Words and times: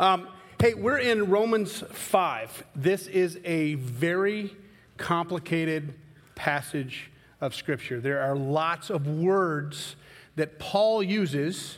Um, 0.00 0.28
hey, 0.58 0.72
we're 0.72 0.96
in 0.96 1.28
Romans 1.28 1.84
5. 1.92 2.64
This 2.74 3.06
is 3.06 3.38
a 3.44 3.74
very 3.74 4.56
complicated 4.96 5.92
passage 6.34 7.10
of 7.42 7.54
Scripture. 7.54 8.00
There 8.00 8.22
are 8.22 8.34
lots 8.34 8.88
of 8.88 9.06
words 9.06 9.96
that 10.36 10.58
Paul 10.58 11.02
uses 11.02 11.76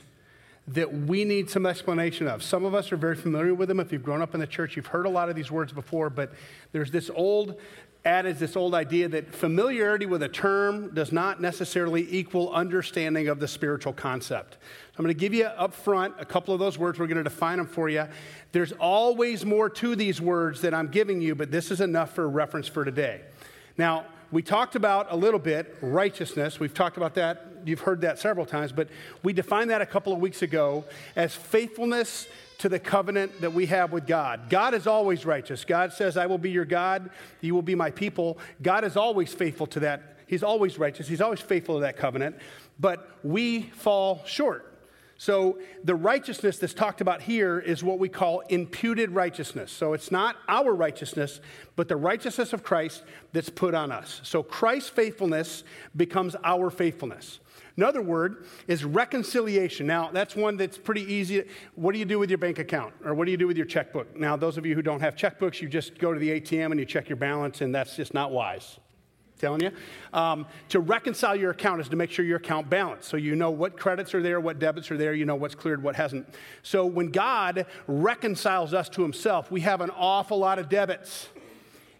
that 0.69 0.95
we 0.95 1.25
need 1.25 1.50
some 1.50 1.67
explanation 1.67 2.29
of. 2.29 2.45
Some 2.45 2.64
of 2.64 2.77
us 2.77 2.93
are 2.93 2.96
very 2.96 3.17
familiar 3.17 3.55
with 3.55 3.67
them. 3.67 3.81
If 3.81 3.91
you've 3.91 4.05
grown 4.05 4.23
up 4.23 4.35
in 4.35 4.39
the 4.41 4.46
church, 4.46 4.77
you've 4.77 4.86
heard 4.86 5.07
a 5.07 5.11
lot 5.11 5.29
of 5.29 5.35
these 5.35 5.50
words 5.50 5.73
before, 5.73 6.09
but 6.09 6.32
there's 6.71 6.93
this 6.93 7.11
old 7.13 7.59
adage, 8.05 8.39
this 8.39 8.57
old 8.57 8.75
idea 8.75 9.09
that 9.09 9.32
familiarity 9.32 10.07
with 10.07 10.23
a 10.23 10.29
term 10.29 10.93
does 10.93 11.12
not 11.12 11.40
necessarily 11.40 12.07
equal 12.11 12.53
understanding 12.53 13.29
of 13.29 13.39
the 13.39 13.46
spiritual 13.46 13.93
concept. 13.93 14.54
So 14.54 14.99
I'm 14.99 15.04
going 15.04 15.14
to 15.14 15.21
give 15.21 15.32
you 15.32 15.44
up 15.44 15.72
front 15.72 16.14
a 16.18 16.25
couple 16.25 16.53
of 16.53 16.61
those 16.61 16.79
words. 16.79 16.99
We're 16.99 17.07
going 17.07 17.18
to 17.18 17.25
define 17.25 17.58
them 17.58 17.67
for 17.67 17.89
you. 17.89 18.07
There's 18.50 18.72
always 18.72 19.44
more 19.46 19.71
to 19.71 19.94
these 19.94 20.21
words 20.21 20.61
that 20.63 20.75
I'm 20.75 20.89
giving 20.89 21.21
you, 21.21 21.35
but 21.35 21.50
this 21.50 21.71
is 21.71 21.80
enough 21.80 22.14
for 22.14 22.29
reference 22.29 22.67
for 22.67 22.85
today. 22.85 23.21
Now, 23.79 24.07
we 24.32 24.43
talked 24.43 24.75
about 24.75 25.13
a 25.13 25.16
little 25.16 25.39
bit 25.39 25.77
righteousness. 25.80 26.58
We've 26.58 26.75
talked 26.75 26.96
about 26.96 27.14
that. 27.14 27.46
You've 27.64 27.80
heard 27.80 28.00
that 28.00 28.19
several 28.19 28.46
times, 28.46 28.72
but 28.72 28.89
we 29.22 29.32
defined 29.32 29.71
that 29.71 29.80
a 29.80 29.86
couple 29.86 30.13
of 30.13 30.19
weeks 30.19 30.43
ago 30.43 30.85
as 31.14 31.35
faithfulness 31.35 32.27
to 32.59 32.69
the 32.69 32.79
covenant 32.79 33.41
that 33.41 33.53
we 33.53 33.67
have 33.67 33.92
with 33.92 34.06
God. 34.06 34.48
God 34.48 34.75
is 34.75 34.87
always 34.87 35.27
righteous. 35.27 35.65
God 35.65 35.92
says, 35.92 36.17
I 36.17 36.27
will 36.27 36.39
be 36.39 36.51
your 36.51 36.65
God, 36.65 37.11
you 37.41 37.55
will 37.55 37.62
be 37.62 37.75
my 37.75 37.91
people. 37.91 38.39
God 38.62 38.84
is 38.84 38.97
always 38.97 39.33
faithful 39.33 39.67
to 39.69 39.81
that. 39.81 40.19
He's 40.27 40.42
always 40.42 40.78
righteous, 40.78 41.09
He's 41.09 41.20
always 41.20 41.41
faithful 41.41 41.77
to 41.77 41.81
that 41.83 41.97
covenant, 41.97 42.37
but 42.78 43.19
we 43.23 43.62
fall 43.62 44.22
short. 44.25 44.72
So, 45.23 45.61
the 45.84 45.95
righteousness 45.95 46.59
that's 46.59 46.75
talked 46.75 47.01
about 47.01 47.23
here 47.23 47.61
is 47.61 47.84
what 47.84 48.01
we 48.01 48.09
call 48.09 48.41
imputed 48.48 49.12
righteousness. 49.12 49.70
So, 49.70 49.92
it's 49.92 50.11
not 50.11 50.34
our 50.48 50.75
righteousness, 50.75 51.41
but 51.77 51.87
the 51.87 51.95
righteousness 51.95 52.53
of 52.53 52.65
Christ 52.65 53.05
that's 53.33 53.48
put 53.48 53.73
on 53.73 53.93
us. 53.93 54.20
So, 54.25 54.43
Christ's 54.43 54.91
faithfulness 54.91 55.62
becomes 55.95 56.34
our 56.43 56.70
faithfulness. 56.70 57.39
Another 57.77 58.03
word 58.03 58.47
is 58.67 58.84
reconciliation. 58.84 59.87
Now, 59.87 60.11
that's 60.11 60.34
one 60.34 60.56
that's 60.56 60.77
pretty 60.77 61.05
easy. 61.05 61.45
What 61.77 61.93
do 61.93 62.00
you 62.00 62.05
do 62.05 62.19
with 62.19 62.28
your 62.28 62.39
bank 62.39 62.59
account? 62.59 62.93
Or 63.05 63.15
what 63.15 63.27
do 63.27 63.31
you 63.31 63.37
do 63.37 63.47
with 63.47 63.56
your 63.56 63.67
checkbook? 63.67 64.17
Now, 64.19 64.34
those 64.34 64.59
of 64.59 64.67
you 64.67 64.75
who 64.75 64.83
don't 64.83 65.03
have 65.03 65.15
checkbooks, 65.15 65.61
you 65.61 65.69
just 65.69 65.98
go 65.98 66.12
to 66.12 66.19
the 66.19 66.41
ATM 66.41 66.73
and 66.73 66.81
you 66.81 66.84
check 66.84 67.09
your 67.09 67.15
balance, 67.15 67.61
and 67.61 67.73
that's 67.73 67.95
just 67.95 68.12
not 68.12 68.33
wise 68.33 68.81
telling 69.42 69.60
you. 69.60 69.72
Um, 70.12 70.46
to 70.68 70.78
reconcile 70.78 71.34
your 71.34 71.50
account 71.50 71.80
is 71.80 71.88
to 71.88 71.96
make 71.96 72.12
sure 72.12 72.24
your 72.24 72.36
account 72.36 72.70
balanced. 72.70 73.08
So 73.08 73.16
you 73.16 73.34
know 73.34 73.50
what 73.50 73.76
credits 73.76 74.14
are 74.14 74.22
there, 74.22 74.38
what 74.38 74.60
debits 74.60 74.88
are 74.92 74.96
there, 74.96 75.14
you 75.14 75.24
know 75.24 75.34
what's 75.34 75.56
cleared, 75.56 75.82
what 75.82 75.96
hasn't. 75.96 76.28
So 76.62 76.86
when 76.86 77.10
God 77.10 77.66
reconciles 77.88 78.72
us 78.72 78.88
to 78.90 79.02
himself, 79.02 79.50
we 79.50 79.60
have 79.62 79.80
an 79.80 79.90
awful 79.90 80.38
lot 80.38 80.60
of 80.60 80.68
debits. 80.68 81.28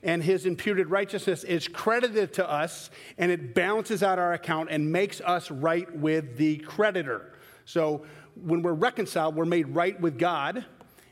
And 0.05 0.23
his 0.23 0.47
imputed 0.47 0.89
righteousness 0.89 1.43
is 1.43 1.67
credited 1.67 2.33
to 2.35 2.49
us, 2.49 2.91
and 3.19 3.31
it 3.31 3.55
balances 3.55 4.03
out 4.03 4.19
our 4.19 4.35
account 4.35 4.69
and 4.71 4.91
makes 4.91 5.21
us 5.21 5.51
right 5.51 5.93
with 5.97 6.37
the 6.37 6.59
creditor. 6.59 7.35
So 7.65 8.05
when 8.35 8.63
we're 8.63 8.73
reconciled, 8.73 9.35
we're 9.35 9.45
made 9.45 9.69
right 9.69 10.01
with 10.01 10.17
God, 10.17 10.65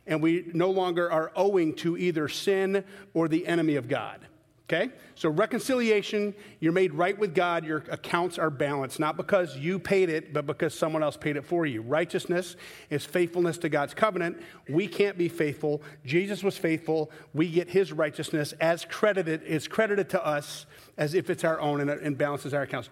and 0.06 0.22
we 0.22 0.50
no 0.54 0.70
longer 0.70 1.10
are 1.10 1.32
owing 1.36 1.74
to 1.76 1.96
either 1.96 2.28
sin 2.28 2.84
or 3.14 3.28
the 3.28 3.46
enemy 3.46 3.76
of 3.76 3.88
God. 3.88 4.26
Okay? 4.72 4.90
So, 5.20 5.28
reconciliation, 5.28 6.32
you're 6.60 6.72
made 6.72 6.94
right 6.94 7.18
with 7.18 7.34
God, 7.34 7.66
your 7.66 7.84
accounts 7.90 8.38
are 8.38 8.48
balanced, 8.48 8.98
not 8.98 9.18
because 9.18 9.54
you 9.54 9.78
paid 9.78 10.08
it, 10.08 10.32
but 10.32 10.46
because 10.46 10.72
someone 10.72 11.02
else 11.02 11.14
paid 11.14 11.36
it 11.36 11.44
for 11.44 11.66
you. 11.66 11.82
Righteousness 11.82 12.56
is 12.88 13.04
faithfulness 13.04 13.58
to 13.58 13.68
God's 13.68 13.92
covenant. 13.92 14.40
We 14.66 14.88
can't 14.88 15.18
be 15.18 15.28
faithful. 15.28 15.82
Jesus 16.06 16.42
was 16.42 16.56
faithful. 16.56 17.10
We 17.34 17.50
get 17.50 17.68
his 17.68 17.92
righteousness 17.92 18.54
as 18.62 18.86
credited, 18.86 19.42
is 19.42 19.68
credited 19.68 20.08
to 20.08 20.26
us 20.26 20.64
as 20.96 21.12
if 21.12 21.28
it's 21.28 21.44
our 21.44 21.60
own 21.60 21.82
and, 21.82 21.90
and 21.90 22.16
balances 22.16 22.54
our 22.54 22.62
accounts. 22.62 22.88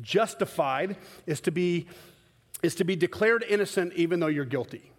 Justified 0.00 0.96
is 1.26 1.40
to 1.40 1.50
be 1.50 1.88
is 2.62 2.76
to 2.76 2.84
be 2.84 2.94
declared 2.94 3.44
innocent 3.48 3.92
even 3.94 4.20
though 4.20 4.28
you're 4.28 4.44
guilty 4.44 4.92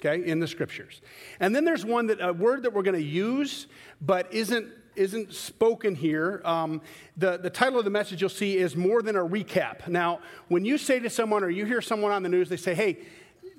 okay, 0.00 0.26
in 0.26 0.40
the 0.40 0.46
scriptures. 0.46 1.02
And 1.38 1.54
then 1.54 1.66
there's 1.66 1.84
one 1.84 2.06
that 2.06 2.18
a 2.18 2.32
word 2.32 2.62
that 2.62 2.72
we're 2.72 2.82
going 2.82 2.98
to 2.98 3.04
use, 3.04 3.66
but 4.00 4.32
isn't 4.32 4.72
isn't 5.00 5.32
spoken 5.32 5.94
here. 5.94 6.42
Um, 6.44 6.82
the, 7.16 7.38
the 7.38 7.48
title 7.48 7.78
of 7.78 7.86
the 7.86 7.90
message 7.90 8.20
you'll 8.20 8.28
see 8.28 8.58
is 8.58 8.76
more 8.76 9.00
than 9.00 9.16
a 9.16 9.24
recap. 9.24 9.88
Now, 9.88 10.20
when 10.48 10.64
you 10.64 10.76
say 10.76 10.98
to 11.00 11.08
someone 11.08 11.42
or 11.42 11.48
you 11.48 11.64
hear 11.64 11.80
someone 11.80 12.12
on 12.12 12.22
the 12.22 12.28
news, 12.28 12.50
they 12.50 12.58
say, 12.58 12.74
hey, 12.74 12.98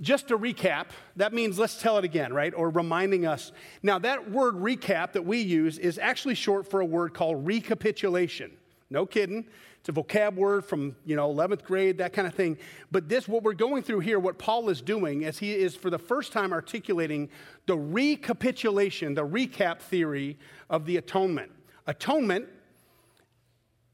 just 0.01 0.27
to 0.27 0.37
recap, 0.37 0.87
that 1.15 1.33
means 1.33 1.57
let's 1.57 1.81
tell 1.81 1.97
it 1.97 2.03
again, 2.05 2.31
right? 2.31 2.53
Or 2.55 2.69
reminding 2.69 3.25
us. 3.25 3.51
Now, 3.81 3.97
that 3.99 4.31
word 4.31 4.55
recap 4.55 5.13
that 5.13 5.25
we 5.25 5.41
use 5.41 5.79
is 5.79 5.97
actually 5.97 6.35
short 6.35 6.69
for 6.69 6.79
a 6.79 6.85
word 6.85 7.13
called 7.15 7.45
recapitulation. 7.45 8.51
No 8.91 9.05
kidding. 9.05 9.45
It's 9.81 9.89
a 9.89 9.93
vocab 9.93 10.35
word 10.35 10.63
from, 10.63 10.95
you 11.05 11.15
know, 11.15 11.33
11th 11.33 11.63
grade, 11.63 11.97
that 11.97 12.13
kind 12.13 12.27
of 12.27 12.35
thing. 12.35 12.59
But 12.91 13.09
this, 13.09 13.27
what 13.27 13.41
we're 13.41 13.53
going 13.53 13.81
through 13.81 14.01
here, 14.01 14.19
what 14.19 14.37
Paul 14.37 14.69
is 14.69 14.79
doing, 14.79 15.23
is 15.23 15.39
he 15.39 15.55
is 15.55 15.75
for 15.75 15.89
the 15.89 15.97
first 15.97 16.31
time 16.31 16.53
articulating 16.53 17.29
the 17.65 17.75
recapitulation, 17.75 19.15
the 19.15 19.25
recap 19.25 19.79
theory 19.79 20.37
of 20.69 20.85
the 20.85 20.97
atonement. 20.97 21.51
Atonement 21.87 22.47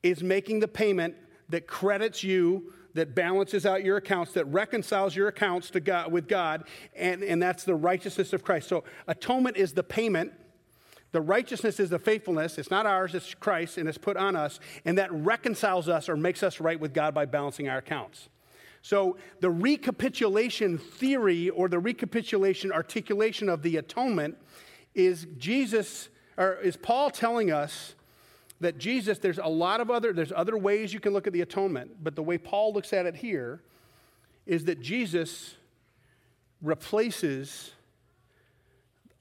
is 0.04 0.22
making 0.22 0.60
the 0.60 0.68
payment 0.68 1.16
that 1.48 1.68
credits 1.68 2.22
you, 2.22 2.74
that 2.94 3.16
balances 3.16 3.66
out 3.66 3.82
your 3.82 3.96
accounts, 3.96 4.34
that 4.34 4.44
reconciles 4.48 5.16
your 5.16 5.30
accounts 5.30 5.70
to 5.70 5.80
God, 5.80 6.12
with 6.12 6.28
God, 6.28 6.66
and, 6.98 7.24
and 7.24 7.42
that's 7.42 7.64
the 7.64 7.76
righteousness 7.76 8.34
of 8.34 8.44
Christ. 8.44 8.68
So 8.68 8.84
atonement 9.08 9.56
is 9.56 9.72
the 9.72 9.84
payment 9.84 10.34
the 11.12 11.22
righteousness 11.22 11.80
is 11.80 11.90
the 11.90 12.00
faithfulness. 12.00 12.58
It's 12.58 12.70
not 12.70 12.86
ours, 12.86 13.16
it's 13.16 13.34
Christ, 13.34 13.78
and 13.78 13.88
it's 13.88 13.98
put 13.98 14.18
on 14.18 14.36
us. 14.36 14.60
And 14.86 14.98
that 14.98 15.12
reconciles 15.12 15.88
us 15.88 16.10
or 16.10 16.18
makes 16.18 16.44
us 16.44 16.60
right 16.60 16.80
with 16.80 16.94
God 16.94 17.14
by 17.14 17.26
balancing 17.26 17.70
our 17.70 17.78
accounts. 17.78 18.30
So, 18.82 19.18
the 19.42 19.50
recapitulation 19.50 20.78
theory 20.78 21.50
or 21.50 21.68
the 21.68 21.80
recapitulation 21.80 22.72
articulation 22.72 23.50
of 23.50 23.62
the 23.62 23.78
atonement 23.78 24.38
is 24.96 25.28
Jesus, 25.38 26.10
or 26.38 26.56
is 26.56 26.78
Paul 26.78 27.10
telling 27.10 27.52
us 27.52 27.96
that 28.60 28.78
Jesus, 28.78 29.20
there's 29.20 29.40
a 29.40 29.48
lot 29.48 29.82
of 29.82 29.90
other, 29.92 30.14
there's 30.14 30.32
other 30.32 30.58
ways 30.58 30.94
you 30.94 31.00
can 31.00 31.14
look 31.14 31.28
at 31.28 31.34
the 31.34 31.42
atonement, 31.42 32.04
but 32.04 32.16
the 32.16 32.24
way 32.24 32.38
Paul 32.38 32.74
looks 32.74 32.94
at 32.94 33.06
it 33.06 33.16
here 33.16 33.62
is 34.46 34.66
that 34.66 34.82
Jesus 34.82 35.56
replaces 36.62 37.72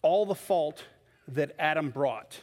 all 0.02 0.24
the 0.24 0.34
fault 0.34 0.84
that 1.28 1.54
Adam 1.58 1.90
brought. 1.90 2.38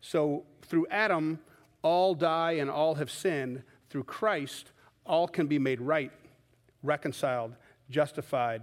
So 0.00 0.44
through 0.62 0.86
Adam, 0.90 1.38
all 1.82 2.14
die 2.14 2.52
and 2.52 2.70
all 2.70 2.94
have 2.94 3.10
sinned. 3.10 3.62
Through 3.90 4.04
Christ, 4.04 4.70
all 5.06 5.28
can 5.28 5.46
be 5.46 5.58
made 5.58 5.80
right, 5.80 6.12
reconciled, 6.82 7.54
justified, 7.90 8.62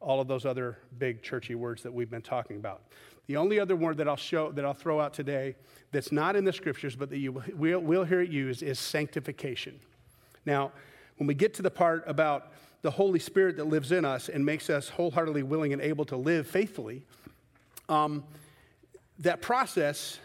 all 0.00 0.20
of 0.20 0.28
those 0.28 0.44
other 0.44 0.78
big 0.98 1.22
churchy 1.22 1.54
words 1.54 1.82
that 1.82 1.92
we've 1.92 2.10
been 2.10 2.22
talking 2.22 2.56
about. 2.56 2.82
The 3.26 3.36
only 3.36 3.58
other 3.58 3.74
word 3.74 3.96
that 3.96 4.08
I'll 4.08 4.16
show 4.16 4.52
that 4.52 4.64
I'll 4.64 4.74
throw 4.74 5.00
out 5.00 5.12
today 5.14 5.56
that's 5.90 6.12
not 6.12 6.36
in 6.36 6.44
the 6.44 6.52
scriptures 6.52 6.94
but 6.94 7.10
that 7.10 7.18
you 7.18 7.42
will, 7.54 7.80
will 7.80 8.04
hear 8.04 8.20
it 8.20 8.30
used 8.30 8.62
is 8.62 8.78
sanctification. 8.78 9.80
Now, 10.44 10.72
when 11.16 11.26
we 11.26 11.34
get 11.34 11.54
to 11.54 11.62
the 11.62 11.70
part 11.70 12.04
about 12.06 12.52
the 12.82 12.90
Holy 12.90 13.18
Spirit 13.18 13.56
that 13.56 13.66
lives 13.66 13.90
in 13.90 14.04
us 14.04 14.28
and 14.28 14.44
makes 14.44 14.70
us 14.70 14.88
wholeheartedly 14.88 15.42
willing 15.42 15.72
and 15.72 15.82
able 15.82 16.04
to 16.04 16.16
live 16.16 16.46
faithfully, 16.46 17.02
um, 17.88 18.22
that 19.18 19.42
process, 19.42 20.18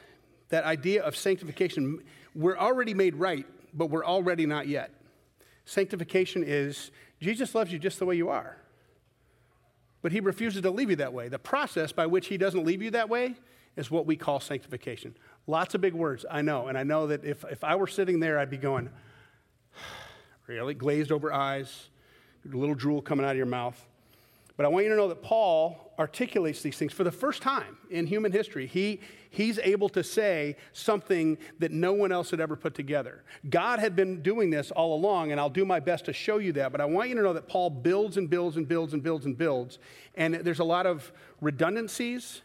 that 0.50 0.64
idea 0.64 1.04
of 1.04 1.16
sanctification, 1.16 2.04
we're 2.36 2.58
already 2.58 2.94
made 2.94 3.16
right, 3.16 3.46
but 3.74 3.90
we're 3.90 4.06
already 4.06 4.46
not 4.46 4.68
yet. 4.68 4.92
Sanctification 5.66 6.44
is 6.46 6.92
Jesus 7.22 7.56
loves 7.56 7.72
you 7.72 7.80
just 7.80 8.00
the 8.00 8.06
way 8.06 8.16
you 8.16 8.30
are, 8.30 8.58
but 10.02 10.12
he 10.12 10.20
refuses 10.20 10.62
to 10.62 10.72
leave 10.72 10.90
you 10.90 10.96
that 10.98 11.14
way. 11.14 11.30
The 11.30 11.40
process 11.40 11.92
by 11.92 12.08
which 12.08 12.28
he 12.28 12.38
doesn't 12.38 12.66
leave 12.66 12.82
you 12.82 12.92
that 12.92 13.10
way 13.10 13.36
is 13.76 13.90
what 13.90 14.06
we 14.06 14.16
call 14.16 14.40
sanctification. 14.40 15.16
Lots 15.48 15.76
of 15.76 15.82
big 15.82 15.94
words, 15.94 16.26
I 16.30 16.42
know. 16.42 16.68
And 16.68 16.78
I 16.78 16.84
know 16.84 17.08
that 17.08 17.24
if, 17.24 17.46
if 17.50 17.64
I 17.64 17.76
were 17.76 17.88
sitting 17.88 18.20
there, 18.20 18.38
I'd 18.38 18.50
be 18.50 18.58
going, 18.58 18.90
really? 20.48 20.74
Glazed 20.74 21.12
over 21.12 21.32
eyes, 21.32 21.90
a 22.52 22.56
little 22.56 22.76
drool 22.76 23.02
coming 23.02 23.26
out 23.26 23.32
of 23.32 23.38
your 23.38 23.46
mouth. 23.46 23.80
But 24.58 24.66
I 24.66 24.70
want 24.70 24.86
you 24.86 24.92
to 24.92 24.98
know 24.98 25.08
that 25.08 25.22
Paul 25.22 25.94
articulates 25.98 26.62
these 26.62 26.78
things 26.78 26.94
for 26.94 27.04
the 27.04 27.12
first 27.12 27.42
time 27.42 27.78
in 27.90 28.08
human 28.08 28.32
history. 28.32 28.68
He, 28.68 29.00
he's 29.30 29.60
able 29.60 29.88
to 29.90 30.04
say 30.04 30.58
something 30.74 31.38
that 31.60 31.72
no 31.72 31.94
one 31.94 32.12
else 32.12 32.32
had 32.32 32.40
ever 32.40 32.56
put 32.56 32.74
together. 32.76 33.24
God 33.50 33.80
had 33.80 33.96
been 33.96 34.22
doing 34.22 34.50
this 34.50 34.72
all 34.72 34.96
along, 34.96 35.32
and 35.32 35.40
I'll 35.40 35.50
do 35.50 35.66
my 35.66 35.80
best 35.80 36.06
to 36.06 36.14
show 36.14 36.38
you 36.38 36.52
that. 36.54 36.72
But 36.72 36.82
I 36.82 36.86
want 36.86 37.10
you 37.10 37.16
to 37.16 37.22
know 37.22 37.34
that 37.34 37.48
Paul 37.48 37.70
builds 37.70 38.18
and 38.18 38.30
builds 38.30 38.58
and 38.58 38.68
builds 38.68 38.94
and 38.94 39.02
builds 39.02 39.26
and 39.26 39.38
builds. 39.38 39.80
And 40.16 40.36
there's 40.36 40.60
a 40.60 40.66
lot 40.66 40.86
of 40.86 41.12
redundancies, 41.40 42.42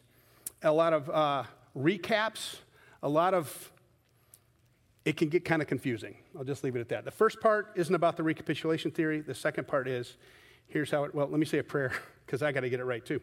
a 0.62 0.72
lot 0.72 0.92
of 0.92 1.10
uh, 1.10 1.44
recaps, 1.76 2.56
a 3.02 3.08
lot 3.08 3.34
of 3.34 3.72
it 5.04 5.16
can 5.16 5.28
get 5.28 5.44
kind 5.44 5.62
of 5.62 5.68
confusing. 5.68 6.16
I'll 6.36 6.44
just 6.44 6.64
leave 6.64 6.74
it 6.74 6.80
at 6.80 6.88
that. 6.88 7.04
The 7.04 7.12
first 7.12 7.40
part 7.40 7.72
isn't 7.76 7.94
about 7.94 8.16
the 8.16 8.24
recapitulation 8.24 8.90
theory. 8.90 9.20
The 9.20 9.34
second 9.34 9.68
part 9.68 9.86
is 9.86 10.16
Here's 10.68 10.90
how 10.90 11.04
it, 11.04 11.14
well, 11.14 11.28
let 11.28 11.38
me 11.38 11.46
say 11.46 11.58
a 11.58 11.64
prayer 11.64 11.92
because 12.26 12.42
I 12.42 12.52
got 12.52 12.60
to 12.60 12.70
get 12.70 12.80
it 12.80 12.84
right 12.84 13.04
too. 13.04 13.20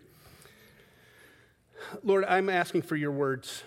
Lord, 2.04 2.25
I'm 2.25 2.50
asking 2.50 2.84
for 2.84 2.95
your 2.95 3.12
words, 3.12 3.63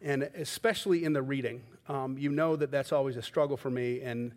and 0.00 0.22
especially 0.22 1.04
in 1.04 1.12
the 1.12 1.22
reading. 1.22 1.62
Um, 1.88 2.16
you 2.16 2.30
know 2.30 2.54
that 2.56 2.70
that's 2.70 2.92
always 2.92 3.16
a 3.16 3.22
struggle 3.22 3.56
for 3.56 3.70
me, 3.70 4.00
and 4.02 4.32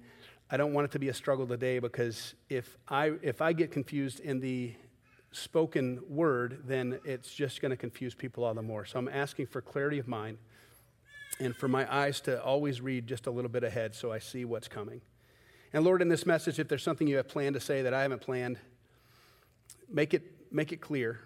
I 0.49 0.57
don't 0.57 0.73
want 0.73 0.85
it 0.85 0.91
to 0.91 0.99
be 0.99 1.09
a 1.09 1.13
struggle 1.13 1.45
today 1.45 1.79
because 1.79 2.33
if 2.49 2.77
I, 2.87 3.13
if 3.21 3.41
I 3.41 3.53
get 3.53 3.71
confused 3.71 4.19
in 4.19 4.39
the 4.39 4.73
spoken 5.31 6.01
word, 6.07 6.63
then 6.65 6.99
it's 7.05 7.33
just 7.33 7.61
going 7.61 7.71
to 7.71 7.77
confuse 7.77 8.15
people 8.15 8.43
all 8.43 8.53
the 8.53 8.61
more. 8.61 8.85
So 8.85 8.97
I'm 8.97 9.07
asking 9.07 9.47
for 9.47 9.61
clarity 9.61 9.99
of 9.99 10.07
mind 10.07 10.37
and 11.39 11.55
for 11.55 11.67
my 11.67 11.93
eyes 11.93 12.21
to 12.21 12.41
always 12.41 12.81
read 12.81 13.07
just 13.07 13.27
a 13.27 13.31
little 13.31 13.49
bit 13.49 13.63
ahead 13.63 13.93
so 13.93 14.11
I 14.11 14.19
see 14.19 14.45
what's 14.45 14.67
coming. 14.67 15.01
And 15.75 15.83
Lord, 15.83 16.01
in 16.01 16.07
this 16.07 16.25
message, 16.25 16.57
if 16.57 16.69
there's 16.69 16.83
something 16.83 17.05
you 17.05 17.17
have 17.17 17.27
planned 17.27 17.55
to 17.55 17.59
say 17.59 17.81
that 17.81 17.93
I 17.93 18.03
haven't 18.03 18.21
planned, 18.21 18.57
make 19.91 20.13
it, 20.13 20.23
make 20.49 20.71
it 20.71 20.79
clear, 20.79 21.19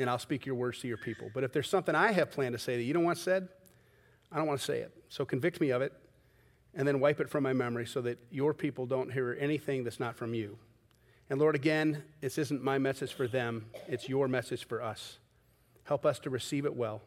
and 0.00 0.10
I'll 0.10 0.18
speak 0.18 0.46
your 0.46 0.56
words 0.56 0.80
to 0.80 0.88
your 0.88 0.96
people. 0.96 1.30
But 1.32 1.44
if 1.44 1.52
there's 1.52 1.68
something 1.68 1.94
I 1.94 2.10
have 2.10 2.32
planned 2.32 2.54
to 2.54 2.58
say 2.58 2.76
that 2.76 2.82
you 2.82 2.92
don't 2.92 3.04
want 3.04 3.18
said, 3.18 3.48
I 4.32 4.38
don't 4.38 4.48
want 4.48 4.58
to 4.58 4.66
say 4.66 4.80
it. 4.80 4.90
So 5.10 5.24
convict 5.24 5.60
me 5.60 5.70
of 5.70 5.80
it, 5.80 5.92
and 6.74 6.88
then 6.88 6.98
wipe 6.98 7.20
it 7.20 7.30
from 7.30 7.44
my 7.44 7.52
memory 7.52 7.86
so 7.86 8.00
that 8.00 8.18
your 8.32 8.52
people 8.52 8.84
don't 8.84 9.12
hear 9.12 9.36
anything 9.38 9.84
that's 9.84 10.00
not 10.00 10.16
from 10.16 10.34
you. 10.34 10.58
And 11.30 11.38
Lord, 11.38 11.54
again, 11.54 12.02
this 12.20 12.38
isn't 12.38 12.64
my 12.64 12.78
message 12.78 13.12
for 13.12 13.28
them, 13.28 13.66
it's 13.86 14.08
your 14.08 14.26
message 14.26 14.66
for 14.66 14.82
us. 14.82 15.18
Help 15.84 16.04
us 16.04 16.18
to 16.18 16.30
receive 16.30 16.66
it 16.66 16.74
well 16.74 17.00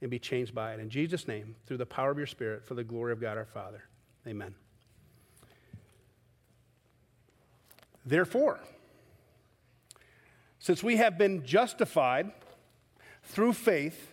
and 0.00 0.08
be 0.08 0.20
changed 0.20 0.54
by 0.54 0.72
it. 0.72 0.78
In 0.78 0.88
Jesus' 0.88 1.26
name, 1.26 1.56
through 1.66 1.78
the 1.78 1.84
power 1.84 2.12
of 2.12 2.16
your 2.16 2.28
Spirit, 2.28 2.64
for 2.64 2.74
the 2.74 2.84
glory 2.84 3.10
of 3.10 3.20
God 3.20 3.36
our 3.36 3.44
Father. 3.44 3.82
Amen. 4.24 4.54
Therefore, 8.10 8.58
since 10.58 10.82
we 10.82 10.96
have 10.96 11.16
been 11.16 11.46
justified 11.46 12.32
through 13.22 13.52
faith, 13.52 14.10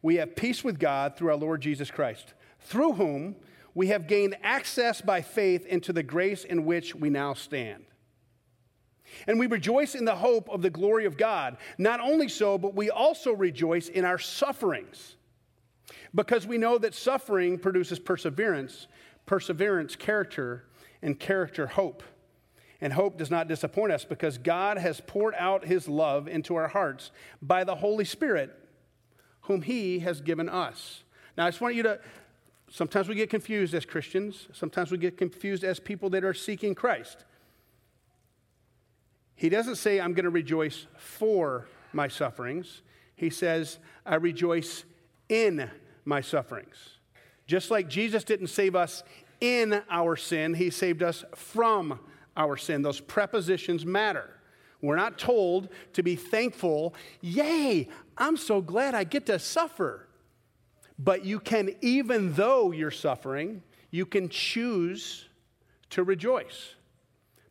we 0.00 0.14
have 0.16 0.36
peace 0.36 0.62
with 0.62 0.78
God 0.78 1.16
through 1.16 1.30
our 1.30 1.36
Lord 1.36 1.60
Jesus 1.60 1.90
Christ, 1.90 2.34
through 2.60 2.92
whom 2.92 3.34
we 3.74 3.88
have 3.88 4.06
gained 4.06 4.36
access 4.44 5.00
by 5.00 5.22
faith 5.22 5.66
into 5.66 5.92
the 5.92 6.04
grace 6.04 6.44
in 6.44 6.64
which 6.64 6.94
we 6.94 7.10
now 7.10 7.34
stand. 7.34 7.84
And 9.26 9.40
we 9.40 9.48
rejoice 9.48 9.96
in 9.96 10.04
the 10.04 10.14
hope 10.14 10.48
of 10.48 10.62
the 10.62 10.70
glory 10.70 11.04
of 11.04 11.16
God. 11.16 11.56
Not 11.78 11.98
only 11.98 12.28
so, 12.28 12.58
but 12.58 12.76
we 12.76 12.90
also 12.90 13.32
rejoice 13.32 13.88
in 13.88 14.04
our 14.04 14.18
sufferings 14.18 15.16
because 16.14 16.46
we 16.46 16.58
know 16.58 16.78
that 16.78 16.94
suffering 16.94 17.58
produces 17.58 17.98
perseverance, 17.98 18.86
perseverance, 19.26 19.96
character, 19.96 20.66
and 21.02 21.18
character, 21.18 21.66
hope. 21.66 22.04
And 22.82 22.92
hope 22.92 23.16
does 23.16 23.30
not 23.30 23.46
disappoint 23.46 23.92
us 23.92 24.04
because 24.04 24.38
God 24.38 24.76
has 24.76 25.00
poured 25.00 25.34
out 25.38 25.64
his 25.64 25.86
love 25.88 26.26
into 26.26 26.56
our 26.56 26.66
hearts 26.66 27.12
by 27.40 27.62
the 27.62 27.76
Holy 27.76 28.04
Spirit, 28.04 28.50
whom 29.42 29.62
he 29.62 30.00
has 30.00 30.20
given 30.20 30.48
us. 30.48 31.04
Now, 31.38 31.46
I 31.46 31.50
just 31.50 31.60
want 31.60 31.76
you 31.76 31.84
to, 31.84 32.00
sometimes 32.68 33.08
we 33.08 33.14
get 33.14 33.30
confused 33.30 33.72
as 33.72 33.86
Christians, 33.86 34.48
sometimes 34.52 34.90
we 34.90 34.98
get 34.98 35.16
confused 35.16 35.62
as 35.62 35.78
people 35.78 36.10
that 36.10 36.24
are 36.24 36.34
seeking 36.34 36.74
Christ. 36.74 37.24
He 39.36 39.48
doesn't 39.48 39.76
say, 39.76 40.00
I'm 40.00 40.12
going 40.12 40.24
to 40.24 40.30
rejoice 40.30 40.86
for 40.98 41.68
my 41.92 42.08
sufferings. 42.08 42.82
He 43.14 43.30
says, 43.30 43.78
I 44.04 44.16
rejoice 44.16 44.84
in 45.28 45.70
my 46.04 46.20
sufferings. 46.20 46.98
Just 47.46 47.70
like 47.70 47.88
Jesus 47.88 48.24
didn't 48.24 48.48
save 48.48 48.74
us 48.74 49.04
in 49.40 49.82
our 49.88 50.16
sin, 50.16 50.54
he 50.54 50.70
saved 50.70 51.04
us 51.04 51.24
from 51.36 52.00
our 52.36 52.56
sin. 52.56 52.82
Those 52.82 53.00
prepositions 53.00 53.84
matter. 53.84 54.30
We're 54.80 54.96
not 54.96 55.18
told 55.18 55.68
to 55.92 56.02
be 56.02 56.16
thankful, 56.16 56.94
yay, 57.20 57.88
I'm 58.18 58.36
so 58.36 58.60
glad 58.60 58.94
I 58.94 59.04
get 59.04 59.26
to 59.26 59.38
suffer. 59.38 60.08
But 60.98 61.24
you 61.24 61.40
can, 61.40 61.70
even 61.80 62.34
though 62.34 62.72
you're 62.72 62.90
suffering, 62.90 63.62
you 63.90 64.06
can 64.06 64.28
choose 64.28 65.26
to 65.90 66.02
rejoice. 66.02 66.74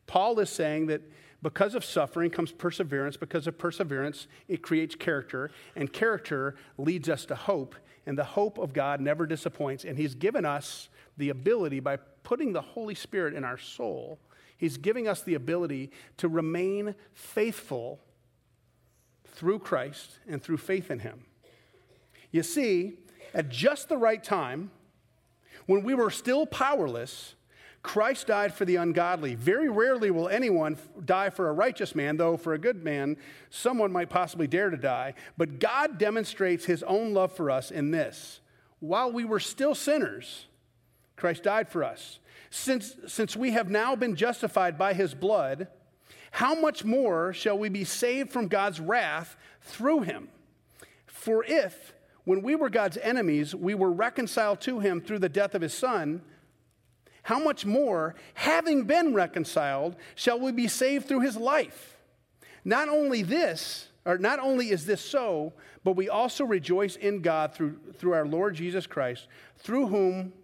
Paul 0.06 0.38
is 0.40 0.50
saying 0.50 0.86
that 0.86 1.02
because 1.42 1.74
of 1.74 1.84
suffering 1.84 2.30
comes 2.30 2.52
perseverance. 2.52 3.16
Because 3.16 3.46
of 3.46 3.58
perseverance, 3.58 4.28
it 4.46 4.62
creates 4.62 4.94
character. 4.94 5.50
And 5.74 5.92
character 5.92 6.54
leads 6.78 7.08
us 7.08 7.24
to 7.26 7.34
hope. 7.34 7.74
And 8.06 8.16
the 8.16 8.24
hope 8.24 8.58
of 8.58 8.72
God 8.72 9.00
never 9.00 9.26
disappoints. 9.26 9.84
And 9.84 9.98
He's 9.98 10.14
given 10.14 10.44
us 10.44 10.88
the 11.16 11.30
ability, 11.30 11.80
by 11.80 11.96
putting 12.22 12.52
the 12.52 12.60
Holy 12.60 12.94
Spirit 12.94 13.34
in 13.34 13.44
our 13.44 13.58
soul, 13.58 14.18
He's 14.62 14.76
giving 14.76 15.08
us 15.08 15.22
the 15.22 15.34
ability 15.34 15.90
to 16.18 16.28
remain 16.28 16.94
faithful 17.14 17.98
through 19.24 19.58
Christ 19.58 20.20
and 20.28 20.40
through 20.40 20.58
faith 20.58 20.88
in 20.88 21.00
Him. 21.00 21.24
You 22.30 22.44
see, 22.44 22.92
at 23.34 23.48
just 23.48 23.88
the 23.88 23.96
right 23.96 24.22
time, 24.22 24.70
when 25.66 25.82
we 25.82 25.94
were 25.94 26.10
still 26.10 26.46
powerless, 26.46 27.34
Christ 27.82 28.28
died 28.28 28.54
for 28.54 28.64
the 28.64 28.76
ungodly. 28.76 29.34
Very 29.34 29.68
rarely 29.68 30.12
will 30.12 30.28
anyone 30.28 30.78
die 31.04 31.30
for 31.30 31.48
a 31.48 31.52
righteous 31.52 31.96
man, 31.96 32.16
though 32.16 32.36
for 32.36 32.54
a 32.54 32.58
good 32.58 32.84
man, 32.84 33.16
someone 33.50 33.90
might 33.90 34.10
possibly 34.10 34.46
dare 34.46 34.70
to 34.70 34.76
die. 34.76 35.14
But 35.36 35.58
God 35.58 35.98
demonstrates 35.98 36.66
his 36.66 36.84
own 36.84 37.12
love 37.12 37.32
for 37.32 37.50
us 37.50 37.72
in 37.72 37.90
this 37.90 38.38
while 38.78 39.10
we 39.10 39.24
were 39.24 39.40
still 39.40 39.74
sinners, 39.74 40.46
Christ 41.16 41.42
died 41.42 41.68
for 41.68 41.82
us. 41.82 42.20
Since, 42.54 42.96
since 43.06 43.34
we 43.34 43.52
have 43.52 43.70
now 43.70 43.96
been 43.96 44.14
justified 44.14 44.76
by 44.76 44.92
his 44.92 45.14
blood, 45.14 45.68
how 46.32 46.54
much 46.54 46.84
more 46.84 47.32
shall 47.32 47.56
we 47.56 47.70
be 47.70 47.82
saved 47.82 48.30
from 48.30 48.48
God's 48.48 48.78
wrath 48.78 49.36
through 49.62 50.00
him? 50.00 50.28
For 51.06 51.42
if, 51.48 51.94
when 52.24 52.42
we 52.42 52.54
were 52.54 52.68
God's 52.68 52.98
enemies, 52.98 53.54
we 53.54 53.74
were 53.74 53.90
reconciled 53.90 54.60
to 54.60 54.80
him 54.80 55.00
through 55.00 55.20
the 55.20 55.30
death 55.30 55.54
of 55.54 55.62
his 55.62 55.72
son, 55.72 56.20
how 57.22 57.38
much 57.38 57.64
more, 57.64 58.16
having 58.34 58.84
been 58.84 59.14
reconciled, 59.14 59.96
shall 60.14 60.38
we 60.38 60.52
be 60.52 60.68
saved 60.68 61.08
through 61.08 61.20
his 61.20 61.38
life? 61.38 61.96
Not 62.66 62.90
only 62.90 63.22
this, 63.22 63.88
or 64.04 64.18
not 64.18 64.38
only 64.40 64.68
is 64.68 64.84
this 64.84 65.00
so, 65.00 65.54
but 65.84 65.96
we 65.96 66.10
also 66.10 66.44
rejoice 66.44 66.96
in 66.96 67.22
God 67.22 67.54
through, 67.54 67.78
through 67.96 68.12
our 68.12 68.26
Lord 68.26 68.54
Jesus 68.56 68.86
Christ, 68.86 69.26
through 69.56 69.86
whom 69.86 70.34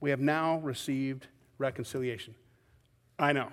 we 0.00 0.10
have 0.10 0.20
now 0.20 0.58
received 0.58 1.26
reconciliation. 1.58 2.34
I 3.18 3.32
know. 3.32 3.48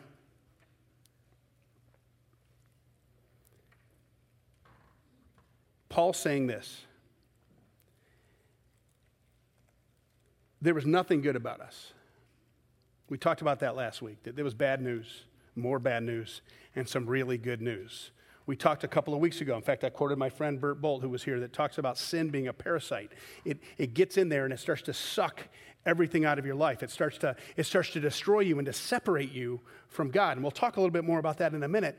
Paul's 5.90 6.18
saying 6.18 6.48
this 6.48 6.86
there 10.62 10.74
was 10.74 10.86
nothing 10.86 11.22
good 11.22 11.36
about 11.36 11.62
us. 11.62 11.94
We 13.08 13.20
talked 13.20 13.42
about 13.42 13.60
that 13.60 13.76
last 13.76 14.02
week, 14.02 14.24
that 14.24 14.36
there 14.36 14.44
was 14.44 14.56
bad 14.56 14.82
news, 14.82 15.26
more 15.56 15.78
bad 15.78 16.02
news, 16.02 16.42
and 16.76 16.90
some 16.90 17.06
really 17.06 17.38
good 17.38 17.62
news. 17.62 18.10
We 18.46 18.56
talked 18.56 18.84
a 18.84 18.88
couple 18.88 19.14
of 19.14 19.20
weeks 19.20 19.42
ago. 19.42 19.56
In 19.56 19.62
fact, 19.64 19.84
I 19.84 19.90
quoted 19.90 20.18
my 20.18 20.30
friend 20.30 20.62
Bert 20.62 20.80
Bolt, 20.80 21.02
who 21.02 21.10
was 21.10 21.24
here, 21.24 21.40
that 21.40 21.52
talks 21.52 21.78
about 21.78 21.98
sin 21.98 22.30
being 22.30 22.48
a 22.48 22.54
parasite. 22.54 23.12
It, 23.44 23.60
it 23.78 23.94
gets 23.94 24.18
in 24.18 24.30
there 24.30 24.46
and 24.46 24.54
it 24.54 24.60
starts 24.60 24.84
to 24.84 24.94
suck 24.94 25.42
everything 25.86 26.26
out 26.26 26.38
of 26.38 26.46
your 26.46 26.56
life. 26.56 26.84
It 26.84 26.92
starts, 26.92 27.18
to, 27.20 27.36
it 27.58 27.66
starts 27.66 27.92
to 27.92 28.00
destroy 28.00 28.42
you 28.42 28.60
and 28.60 28.66
to 28.68 28.74
separate 28.74 29.32
you 29.32 29.62
from 29.88 30.12
God. 30.12 30.38
And 30.38 30.44
we'll 30.44 30.52
talk 30.52 30.78
a 30.78 30.80
little 30.80 30.94
bit 30.94 31.04
more 31.04 31.20
about 31.20 31.40
that 31.40 31.54
in 31.54 31.64
a 31.64 31.68
minute. 31.68 31.98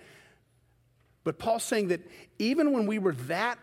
But 1.25 1.39
Paul's 1.39 1.65
saying 1.65 1.89
that 1.89 2.01
even 2.39 2.73
when 2.73 2.87
we 2.87 3.01
were 3.01 3.15
that 3.27 3.59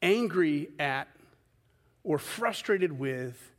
angry 0.00 0.70
at 0.78 1.08
or 2.02 2.18
frustrated 2.18 2.92
with 2.92 3.52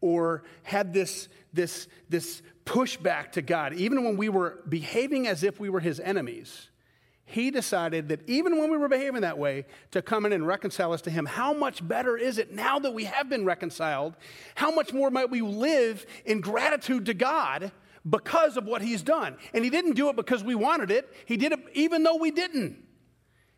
or 0.00 0.44
had 0.62 0.92
this, 0.92 1.28
this, 1.52 1.88
this 2.08 2.42
pushback 2.64 3.32
to 3.32 3.42
God, 3.42 3.74
even 3.74 4.04
when 4.04 4.16
we 4.16 4.28
were 4.28 4.60
behaving 4.68 5.26
as 5.26 5.42
if 5.42 5.58
we 5.58 5.70
were 5.70 5.80
his 5.80 6.00
enemies, 6.00 6.68
he 7.24 7.50
decided 7.50 8.08
that 8.08 8.28
even 8.28 8.58
when 8.58 8.70
we 8.70 8.76
were 8.76 8.88
behaving 8.88 9.22
that 9.22 9.36
way, 9.36 9.66
to 9.90 10.00
come 10.00 10.26
in 10.26 10.32
and 10.32 10.46
reconcile 10.46 10.92
us 10.92 11.02
to 11.02 11.10
him. 11.10 11.26
How 11.26 11.52
much 11.52 11.86
better 11.86 12.16
is 12.16 12.38
it 12.38 12.52
now 12.52 12.78
that 12.78 12.94
we 12.94 13.04
have 13.04 13.28
been 13.28 13.44
reconciled? 13.44 14.14
How 14.54 14.70
much 14.70 14.92
more 14.92 15.10
might 15.10 15.30
we 15.30 15.40
live 15.40 16.06
in 16.24 16.40
gratitude 16.40 17.06
to 17.06 17.14
God 17.14 17.72
because 18.08 18.56
of 18.56 18.64
what 18.64 18.80
he's 18.80 19.02
done? 19.02 19.36
And 19.52 19.64
he 19.64 19.70
didn't 19.70 19.94
do 19.94 20.08
it 20.08 20.14
because 20.14 20.44
we 20.44 20.54
wanted 20.54 20.92
it, 20.92 21.12
he 21.26 21.36
did 21.36 21.50
it 21.50 21.58
even 21.74 22.04
though 22.04 22.16
we 22.16 22.30
didn't. 22.30 22.84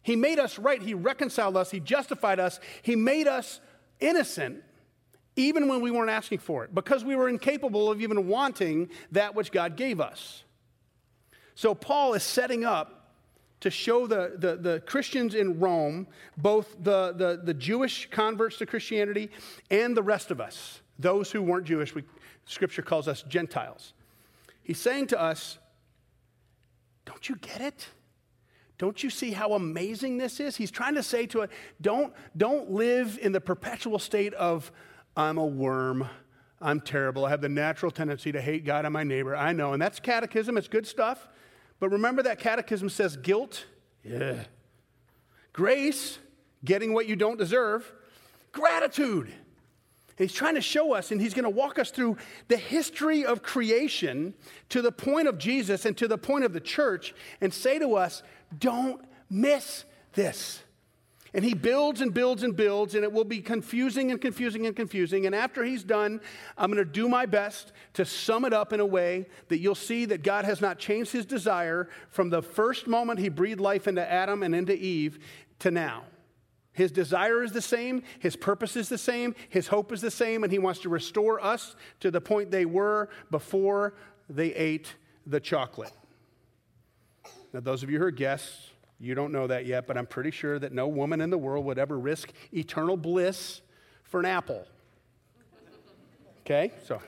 He 0.00 0.16
made 0.16 0.38
us 0.38 0.58
right, 0.58 0.80
he 0.80 0.94
reconciled 0.94 1.56
us, 1.56 1.70
he 1.70 1.80
justified 1.80 2.40
us, 2.40 2.60
he 2.80 2.96
made 2.96 3.26
us 3.26 3.60
innocent 4.00 4.62
even 5.38 5.68
when 5.68 5.80
we 5.80 5.92
weren't 5.92 6.10
asking 6.10 6.38
for 6.38 6.64
it, 6.64 6.74
because 6.74 7.04
we 7.04 7.14
were 7.14 7.28
incapable 7.28 7.90
of 7.90 8.02
even 8.02 8.26
wanting 8.26 8.90
that 9.12 9.36
which 9.36 9.52
God 9.52 9.76
gave 9.76 10.00
us. 10.00 10.42
So 11.54 11.74
Paul 11.74 12.14
is 12.14 12.24
setting 12.24 12.64
up 12.64 13.12
to 13.60 13.70
show 13.70 14.06
the, 14.06 14.34
the, 14.36 14.56
the 14.56 14.80
Christians 14.80 15.34
in 15.34 15.60
Rome, 15.60 16.08
both 16.36 16.76
the, 16.80 17.12
the, 17.12 17.40
the, 17.42 17.54
Jewish 17.54 18.08
converts 18.10 18.58
to 18.58 18.66
Christianity 18.66 19.30
and 19.70 19.96
the 19.96 20.02
rest 20.02 20.30
of 20.30 20.40
us, 20.40 20.80
those 20.98 21.30
who 21.30 21.42
weren't 21.42 21.66
Jewish, 21.66 21.94
we, 21.94 22.04
Scripture 22.44 22.82
calls 22.82 23.08
us 23.08 23.22
Gentiles. 23.22 23.94
He's 24.62 24.78
saying 24.78 25.08
to 25.08 25.20
us, 25.20 25.58
Don't 27.04 27.28
you 27.28 27.36
get 27.36 27.60
it? 27.60 27.88
Don't 28.76 29.02
you 29.02 29.10
see 29.10 29.32
how 29.32 29.54
amazing 29.54 30.18
this 30.18 30.38
is? 30.38 30.56
He's 30.56 30.70
trying 30.70 30.94
to 30.94 31.02
say 31.02 31.26
to 31.26 31.40
it, 31.40 31.50
don't, 31.80 32.12
don't 32.36 32.70
live 32.70 33.18
in 33.20 33.32
the 33.32 33.40
perpetual 33.40 33.98
state 33.98 34.32
of, 34.34 34.70
I'm 35.18 35.36
a 35.36 35.44
worm. 35.44 36.08
I'm 36.62 36.80
terrible. 36.80 37.26
I 37.26 37.30
have 37.30 37.40
the 37.40 37.48
natural 37.48 37.90
tendency 37.90 38.30
to 38.30 38.40
hate 38.40 38.64
God 38.64 38.84
and 38.84 38.92
my 38.92 39.02
neighbor. 39.02 39.34
I 39.34 39.52
know. 39.52 39.72
And 39.72 39.82
that's 39.82 39.98
catechism. 39.98 40.56
It's 40.56 40.68
good 40.68 40.86
stuff. 40.86 41.26
But 41.80 41.90
remember 41.90 42.22
that 42.22 42.38
catechism 42.38 42.88
says 42.88 43.16
guilt? 43.16 43.66
Yeah. 44.04 44.44
Grace, 45.52 46.20
getting 46.64 46.94
what 46.94 47.06
you 47.06 47.16
don't 47.16 47.36
deserve. 47.36 47.92
Gratitude. 48.52 49.26
And 49.26 50.28
he's 50.28 50.32
trying 50.32 50.54
to 50.54 50.60
show 50.60 50.94
us, 50.94 51.10
and 51.10 51.20
he's 51.20 51.34
going 51.34 51.44
to 51.44 51.50
walk 51.50 51.80
us 51.80 51.90
through 51.90 52.16
the 52.46 52.56
history 52.56 53.24
of 53.24 53.42
creation 53.42 54.34
to 54.68 54.80
the 54.82 54.92
point 54.92 55.26
of 55.26 55.36
Jesus 55.36 55.84
and 55.84 55.96
to 55.96 56.06
the 56.06 56.18
point 56.18 56.44
of 56.44 56.52
the 56.52 56.60
church 56.60 57.12
and 57.40 57.52
say 57.52 57.80
to 57.80 57.96
us, 57.96 58.22
don't 58.56 59.04
miss 59.28 59.84
this. 60.12 60.62
And 61.34 61.44
he 61.44 61.54
builds 61.54 62.00
and 62.00 62.14
builds 62.14 62.42
and 62.42 62.56
builds, 62.56 62.94
and 62.94 63.04
it 63.04 63.12
will 63.12 63.24
be 63.24 63.40
confusing 63.40 64.10
and 64.10 64.20
confusing 64.20 64.66
and 64.66 64.74
confusing. 64.74 65.26
And 65.26 65.34
after 65.34 65.62
he's 65.62 65.84
done, 65.84 66.20
I'm 66.56 66.72
going 66.72 66.84
to 66.84 66.90
do 66.90 67.08
my 67.08 67.26
best 67.26 67.72
to 67.94 68.04
sum 68.04 68.44
it 68.44 68.52
up 68.52 68.72
in 68.72 68.80
a 68.80 68.86
way 68.86 69.26
that 69.48 69.58
you'll 69.58 69.74
see 69.74 70.06
that 70.06 70.22
God 70.22 70.44
has 70.44 70.60
not 70.60 70.78
changed 70.78 71.12
his 71.12 71.26
desire 71.26 71.88
from 72.08 72.30
the 72.30 72.42
first 72.42 72.86
moment 72.86 73.20
he 73.20 73.28
breathed 73.28 73.60
life 73.60 73.86
into 73.86 74.10
Adam 74.10 74.42
and 74.42 74.54
into 74.54 74.74
Eve 74.74 75.18
to 75.58 75.70
now. 75.70 76.04
His 76.72 76.92
desire 76.92 77.42
is 77.42 77.50
the 77.50 77.60
same, 77.60 78.04
his 78.20 78.36
purpose 78.36 78.76
is 78.76 78.88
the 78.88 78.98
same, 78.98 79.34
his 79.48 79.66
hope 79.66 79.90
is 79.92 80.00
the 80.00 80.12
same, 80.12 80.44
and 80.44 80.52
he 80.52 80.60
wants 80.60 80.78
to 80.80 80.88
restore 80.88 81.44
us 81.44 81.74
to 81.98 82.10
the 82.12 82.20
point 82.20 82.52
they 82.52 82.66
were 82.66 83.08
before 83.32 83.94
they 84.30 84.54
ate 84.54 84.94
the 85.26 85.40
chocolate. 85.40 85.92
Now, 87.52 87.60
those 87.60 87.82
of 87.82 87.90
you 87.90 87.98
who 87.98 88.04
are 88.04 88.12
guests, 88.12 88.70
you 89.00 89.14
don't 89.14 89.32
know 89.32 89.46
that 89.46 89.64
yet, 89.66 89.86
but 89.86 89.96
I'm 89.96 90.06
pretty 90.06 90.30
sure 90.30 90.58
that 90.58 90.72
no 90.72 90.88
woman 90.88 91.20
in 91.20 91.30
the 91.30 91.38
world 91.38 91.64
would 91.66 91.78
ever 91.78 91.98
risk 91.98 92.32
eternal 92.52 92.96
bliss 92.96 93.60
for 94.02 94.20
an 94.20 94.26
apple. 94.26 94.66
Okay, 96.40 96.72
so 96.84 97.00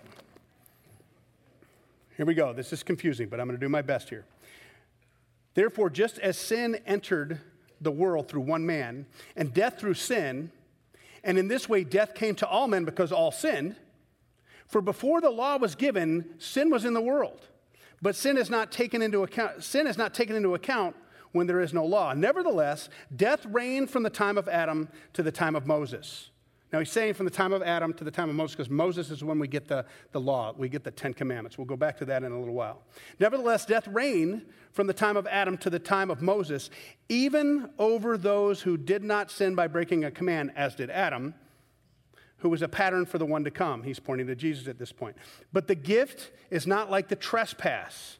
here 2.17 2.27
we 2.27 2.35
go. 2.35 2.53
This 2.53 2.73
is 2.73 2.83
confusing, 2.83 3.29
but 3.29 3.41
I'm 3.41 3.47
going 3.47 3.59
to 3.59 3.65
do 3.65 3.69
my 3.69 3.83
best 3.83 4.09
here. 4.09 4.25
Therefore, 5.55 5.91
just 5.91 6.19
as 6.19 6.39
sin 6.39 6.79
entered 6.87 7.41
the 7.81 7.91
world 7.91 8.29
through 8.29 8.43
one 8.43 8.65
man, 8.67 9.07
and 9.35 9.53
death 9.53 9.79
through 9.79 9.95
sin, 9.95 10.53
and 11.25 11.39
in 11.39 11.49
this 11.49 11.69
way 11.69 11.83
death 11.83 12.15
came 12.15 12.35
to 12.37 12.47
all 12.47 12.69
men 12.69 12.85
because 12.85 13.11
all 13.11 13.33
sinned, 13.33 13.75
for 14.69 14.81
before 14.81 15.21
the 15.21 15.31
law 15.31 15.57
was 15.57 15.75
given, 15.75 16.35
sin 16.39 16.71
was 16.71 16.85
in 16.85 16.93
the 16.93 17.01
world. 17.01 17.49
But 18.03 18.15
sin 18.15 18.37
is 18.37 18.49
not 18.49 18.71
taken 18.71 19.03
into 19.03 19.23
account, 19.23 19.65
sin 19.65 19.87
is 19.87 19.99
not 19.99 20.15
taken 20.15 20.37
into 20.37 20.55
account 20.55 20.95
when 21.33 21.47
there 21.47 21.61
is 21.61 21.73
no 21.73 21.85
law. 21.85 22.13
Nevertheless, 22.15 22.89
death 23.15 23.47
reigned 23.47 23.91
from 23.91 24.03
the 24.03 24.11
time 24.11 24.37
of 24.37 24.49
Adam 24.49 24.89
to 25.13 25.23
the 25.23 25.33
time 25.33 25.55
of 25.55 25.67
Moses. 25.67 26.31
Now, 26.73 26.79
he's 26.79 26.93
saying 26.93 27.15
from 27.15 27.27
the 27.27 27.33
time 27.33 27.53
of 27.53 27.63
Adam 27.63 27.93
to 27.95 28.05
the 28.05 28.13
time 28.13 28.29
of 28.29 28.37
Moses, 28.37 28.55
because 28.55 28.71
Moses 28.71 29.11
is 29.11 29.25
when 29.25 29.41
we 29.41 29.49
get 29.49 29.67
the, 29.67 29.85
the 30.13 30.21
law, 30.21 30.55
we 30.57 30.69
get 30.69 30.85
the 30.85 30.93
Ten 30.93 31.13
Commandments. 31.13 31.59
We'll 31.59 31.65
go 31.65 31.77
back 31.77 31.97
to 31.99 32.05
that 32.05 32.23
in 32.23 32.31
a 32.31 32.39
little 32.39 32.55
while. 32.55 32.83
Nevertheless, 33.19 33.67
death 33.67 33.89
reigned 33.89 34.47
from 34.71 34.87
the 34.87 34.93
time 34.93 35.17
of 35.17 35.27
Adam 35.27 35.59
to 35.59 35.71
the 35.71 35.81
time 35.81 36.13
of 36.13 36.23
Moses, 36.23 36.71
even 37.09 37.71
over 37.77 38.17
those 38.17 38.63
who 38.63 38.77
did 38.77 39.03
not 39.03 39.33
sin 39.33 39.57
by 39.57 39.67
breaking 39.67 40.05
a 40.05 40.13
command, 40.13 40.53
as 40.55 40.77
did 40.77 40.91
Adam, 40.91 41.35
who 42.39 42.49
was 42.49 42.63
a 42.63 42.69
pattern 42.69 43.05
for 43.05 43.19
the 43.19 43.27
one 43.27 43.43
to 43.43 43.51
come. 43.51 43.83
He's 43.83 43.99
pointing 43.99 44.29
to 44.29 44.37
Jesus 44.37 44.69
at 44.69 44.79
this 44.79 44.93
point. 44.93 45.17
But 45.53 45.67
the 45.67 45.75
gift 45.75 46.31
is 46.51 46.69
not 46.69 46.89
like 46.89 47.09
the 47.09 47.17
trespass. 47.17 48.19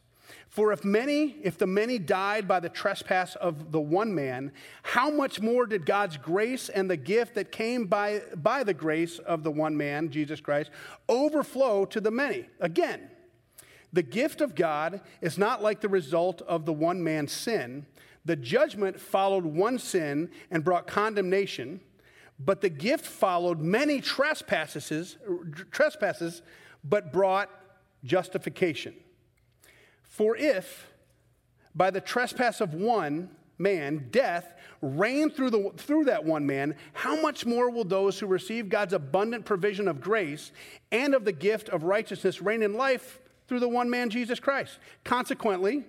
For 0.51 0.73
if 0.73 0.83
many, 0.83 1.37
if 1.43 1.57
the 1.57 1.65
many 1.65 1.97
died 1.97 2.45
by 2.45 2.59
the 2.59 2.67
trespass 2.67 3.35
of 3.37 3.71
the 3.71 3.79
one 3.79 4.13
man, 4.13 4.51
how 4.83 5.09
much 5.09 5.39
more 5.39 5.65
did 5.65 5.85
God's 5.85 6.17
grace 6.17 6.67
and 6.67 6.89
the 6.89 6.97
gift 6.97 7.35
that 7.35 7.53
came 7.53 7.85
by, 7.85 8.21
by 8.35 8.65
the 8.65 8.73
grace 8.73 9.17
of 9.19 9.43
the 9.43 9.51
one 9.51 9.77
man, 9.77 10.09
Jesus 10.09 10.41
Christ, 10.41 10.69
overflow 11.07 11.85
to 11.85 12.01
the 12.01 12.11
many? 12.11 12.47
Again, 12.59 12.99
the 13.93 14.03
gift 14.03 14.41
of 14.41 14.53
God 14.53 14.99
is 15.21 15.37
not 15.37 15.63
like 15.63 15.79
the 15.79 15.87
result 15.87 16.41
of 16.41 16.65
the 16.65 16.73
one 16.73 17.01
man's 17.01 17.31
sin. 17.31 17.85
The 18.25 18.35
judgment 18.35 18.99
followed 18.99 19.45
one 19.45 19.79
sin 19.79 20.31
and 20.51 20.65
brought 20.65 20.85
condemnation, 20.85 21.79
but 22.37 22.59
the 22.59 22.69
gift 22.69 23.05
followed 23.05 23.61
many 23.61 24.01
trespasses, 24.01 25.15
trespasses 25.71 26.41
but 26.83 27.13
brought 27.13 27.49
justification. 28.03 28.95
For 30.11 30.35
if 30.35 30.91
by 31.73 31.89
the 31.89 32.01
trespass 32.01 32.59
of 32.59 32.73
one 32.73 33.29
man, 33.57 34.09
death 34.11 34.53
reigned 34.81 35.33
through, 35.33 35.51
the, 35.51 35.71
through 35.77 36.03
that 36.05 36.25
one 36.25 36.45
man, 36.45 36.75
how 36.91 37.21
much 37.21 37.45
more 37.45 37.71
will 37.71 37.85
those 37.85 38.19
who 38.19 38.27
receive 38.27 38.67
God's 38.67 38.93
abundant 38.93 39.45
provision 39.45 39.87
of 39.87 40.01
grace 40.01 40.51
and 40.91 41.15
of 41.15 41.23
the 41.23 41.31
gift 41.31 41.69
of 41.69 41.83
righteousness 41.83 42.41
reign 42.41 42.61
in 42.61 42.73
life 42.73 43.19
through 43.47 43.61
the 43.61 43.69
one 43.69 43.89
man, 43.89 44.09
Jesus 44.09 44.37
Christ? 44.37 44.79
Consequently, 45.05 45.85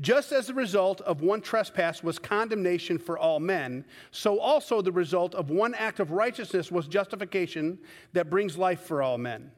just 0.00 0.32
as 0.32 0.46
the 0.46 0.54
result 0.54 1.02
of 1.02 1.20
one 1.20 1.42
trespass 1.42 2.02
was 2.02 2.18
condemnation 2.18 2.96
for 2.96 3.18
all 3.18 3.38
men, 3.38 3.84
so 4.12 4.40
also 4.40 4.80
the 4.80 4.90
result 4.90 5.34
of 5.34 5.50
one 5.50 5.74
act 5.74 6.00
of 6.00 6.10
righteousness 6.10 6.72
was 6.72 6.88
justification 6.88 7.78
that 8.14 8.30
brings 8.30 8.56
life 8.56 8.80
for 8.80 9.02
all 9.02 9.18
men. 9.18 9.50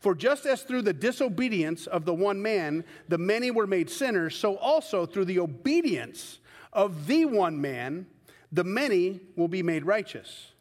For 0.00 0.14
just 0.14 0.46
as 0.46 0.62
through 0.62 0.82
the 0.82 0.94
disobedience 0.94 1.86
of 1.86 2.06
the 2.06 2.14
one 2.14 2.40
man 2.42 2.84
the 3.08 3.18
many 3.18 3.50
were 3.50 3.66
made 3.66 3.90
sinners, 3.90 4.34
so 4.34 4.56
also 4.56 5.06
through 5.06 5.26
the 5.26 5.38
obedience 5.38 6.38
of 6.72 7.06
the 7.06 7.26
one 7.26 7.60
man 7.60 8.06
the 8.50 8.64
many 8.64 9.20
will 9.36 9.48
be 9.48 9.62
made 9.62 9.84
righteous. 9.84 10.52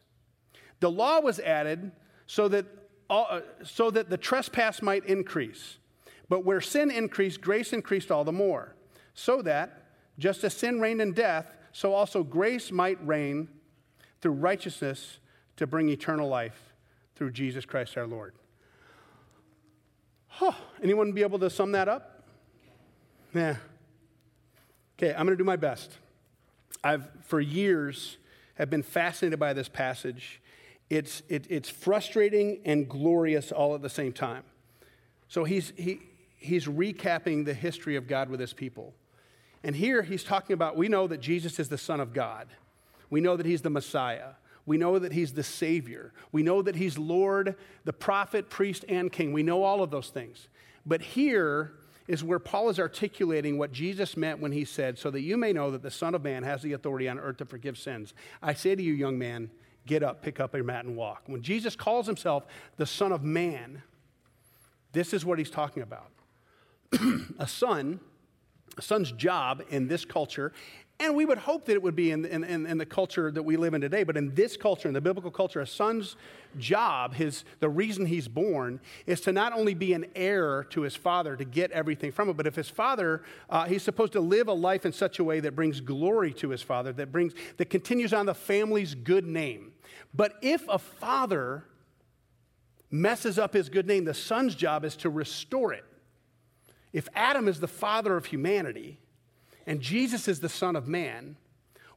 The 0.80 0.92
law 0.92 1.20
was 1.20 1.40
added 1.40 1.92
so 2.28 2.48
that, 2.50 2.66
all, 3.10 3.28
uh, 3.30 3.42
so 3.64 3.90
that 3.92 4.10
the 4.10 4.18
trespass 4.18 4.82
might 4.82 5.06
increase. 5.06 5.78
But 6.28 6.46
where 6.46 6.62
sin 6.62 6.92
increased, 6.92 7.42
grace 7.42 7.74
increased 7.74 8.12
all 8.12 8.24
the 8.24 8.32
more. 8.32 8.76
So 9.14 9.42
that, 9.42 9.86
just 10.20 10.44
as 10.44 10.54
sin 10.54 10.80
reigned 10.80 11.02
in 11.02 11.14
death, 11.14 11.48
so 11.72 11.94
also 11.94 12.24
grace 12.24 12.72
might 12.72 13.06
reign 13.06 13.48
through 14.22 14.34
righteousness 14.34 15.20
to 15.58 15.66
bring 15.66 15.90
eternal 15.90 16.28
life 16.28 16.74
through 17.16 17.32
Jesus 17.32 17.66
Christ 17.66 17.98
our 17.98 18.08
Lord. 18.08 18.36
Huh. 20.40 20.54
Anyone 20.82 21.12
be 21.12 21.22
able 21.22 21.38
to 21.40 21.50
sum 21.50 21.74
that 21.74 21.90
up? 21.90 22.24
Yeah. 23.36 23.58
Okay, 24.98 25.10
I'm 25.10 25.26
going 25.26 25.36
to 25.36 25.36
do 25.36 25.44
my 25.44 25.58
best. 25.58 25.92
I've, 26.82 27.10
for 27.24 27.42
years, 27.42 28.16
have 28.56 28.70
been 28.70 28.82
fascinated 28.82 29.38
by 29.38 29.52
this 29.52 29.68
passage. 29.68 30.42
It's, 30.90 31.24
it, 31.28 31.46
it's 31.50 31.70
frustrating 31.70 32.62
and 32.64 32.88
glorious 32.88 33.52
all 33.52 33.76
at 33.76 33.82
the 33.82 33.90
same 33.90 34.14
time. 34.14 34.44
So 35.28 35.44
he's, 35.44 35.74
he, 35.76 36.00
he's 36.38 36.68
recapping 36.68 37.44
the 37.44 37.54
history 37.54 37.98
of 37.98 38.08
God 38.08 38.30
with 38.30 38.40
his 38.40 38.54
people. 38.54 38.94
And 39.62 39.76
here 39.76 40.04
he's 40.04 40.24
talking 40.24 40.54
about 40.54 40.78
we 40.78 40.88
know 40.88 41.06
that 41.08 41.20
Jesus 41.20 41.60
is 41.60 41.68
the 41.68 41.78
Son 41.78 42.00
of 42.00 42.14
God, 42.14 42.48
we 43.10 43.20
know 43.20 43.36
that 43.36 43.46
he's 43.46 43.62
the 43.62 43.70
Messiah. 43.70 44.36
We 44.66 44.78
know 44.78 45.00
that 45.00 45.14
he's 45.14 45.34
the 45.34 45.44
Savior. 45.44 46.14
We 46.32 46.44
know 46.44 46.62
that 46.62 46.76
he's 46.76 46.98
Lord, 46.98 47.56
the 47.86 47.94
prophet, 47.94 48.50
priest, 48.50 48.86
and 48.88 49.12
king. 49.12 49.34
We 49.34 49.44
know 49.44 49.64
all 49.64 49.82
of 49.82 49.92
those 49.92 50.10
things. 50.10 50.48
But 50.86 51.02
here 51.02 51.74
is 52.08 52.24
where 52.24 52.40
Paul 52.40 52.70
is 52.70 52.80
articulating 52.80 53.58
what 53.58 53.72
Jesus 53.72 54.18
meant 54.18 54.40
when 54.40 54.52
he 54.52 54.66
said, 54.66 54.98
So 54.98 55.12
that 55.12 55.22
you 55.22 55.38
may 55.38 55.54
know 55.54 55.72
that 55.72 55.84
the 55.84 55.92
Son 55.92 56.16
of 56.16 56.24
Man 56.24 56.44
has 56.44 56.62
the 56.62 56.74
authority 56.74 57.08
on 57.08 57.20
earth 57.20 57.38
to 57.38 57.46
forgive 57.46 57.78
sins. 57.78 58.14
I 58.42 58.54
say 58.54 58.76
to 58.76 58.82
you, 58.82 58.94
young 58.94 59.18
man, 59.18 59.52
get 59.86 60.04
up, 60.04 60.22
pick 60.22 60.40
up 60.40 60.54
your 60.54 60.64
mat, 60.64 60.86
and 60.86 60.96
walk. 60.96 61.24
When 61.28 61.42
Jesus 61.42 61.76
calls 61.76 62.08
himself 62.08 62.46
the 62.78 62.86
Son 62.86 63.12
of 63.12 63.24
Man, 63.24 63.84
this 64.92 65.14
is 65.14 65.24
what 65.24 65.38
he's 65.38 65.52
talking 65.52 65.84
about. 65.84 66.10
a 67.40 67.48
son, 67.48 68.00
a 68.78 68.82
son's 68.82 69.12
job 69.12 69.62
in 69.70 69.88
this 69.88 70.06
culture 70.06 70.52
and 71.02 71.16
we 71.16 71.26
would 71.26 71.38
hope 71.38 71.66
that 71.66 71.74
it 71.74 71.82
would 71.82 71.96
be 71.96 72.12
in, 72.12 72.26
in, 72.26 72.44
in, 72.44 72.78
the 72.78 72.86
culture 72.86 73.32
that 73.32 73.44
we 73.44 73.56
live 73.56 73.74
in 73.74 73.80
today, 73.80 74.04
but 74.04 74.18
in 74.18 74.36
this 74.36 74.58
culture, 74.58 74.90
in 74.90 74.94
the 74.94 75.00
biblical 75.00 75.32
culture, 75.32 75.62
a 75.62 75.68
son's 75.68 76.18
job, 76.58 77.14
his, 77.14 77.46
the 77.62 77.70
reason 77.70 78.06
he's 78.06 78.28
born, 78.28 78.82
is 79.06 79.22
to 79.22 79.32
not 79.32 79.54
only 79.54 79.74
be 79.74 79.94
an 79.94 80.06
heir 80.14 80.66
to 80.72 80.82
his 80.82 80.96
father 80.96 81.38
to 81.38 81.46
get 81.46 81.72
everything 81.72 82.12
from 82.12 82.28
it, 82.28 82.36
but 82.36 82.46
if 82.46 82.56
his 82.56 82.70
father, 82.70 83.24
uh, 83.50 83.66
he's 83.66 83.82
supposed 83.82 84.12
to 84.12 84.20
live 84.20 84.50
a 84.50 84.54
life 84.54 84.86
in 84.86 84.92
such 84.92 85.20
a 85.20 85.24
way 85.24 85.40
that 85.40 85.56
brings 85.56 85.80
glory 85.80 86.34
to 86.34 86.50
his 86.50 86.62
father, 86.62 86.92
that, 86.92 87.14
brings, 87.14 87.34
that 87.58 87.70
continues 87.70 88.12
on 88.12 88.26
the 88.26 88.36
family's 88.36 88.94
good 88.94 89.26
name. 89.26 89.72
But 90.14 90.34
if 90.42 90.68
a 90.68 90.80
father 90.80 91.64
messes 92.92 93.40
up 93.40 93.54
his 93.54 93.70
good 93.70 93.88
name, 93.88 94.04
the 94.04 94.14
son's 94.14 94.54
job 94.54 94.84
is 94.84 94.98
to 94.98 95.10
restore 95.10 95.72
it. 95.72 95.86
If 96.92 97.08
Adam 97.16 97.48
is 97.48 97.60
the 97.60 97.68
father 97.68 98.18
of 98.18 98.26
humanity, 98.26 99.00
and 99.70 99.82
Jesus 99.82 100.28
is 100.28 100.40
the 100.40 100.50
Son 100.50 100.76
of 100.76 100.88
Man, 100.88 101.36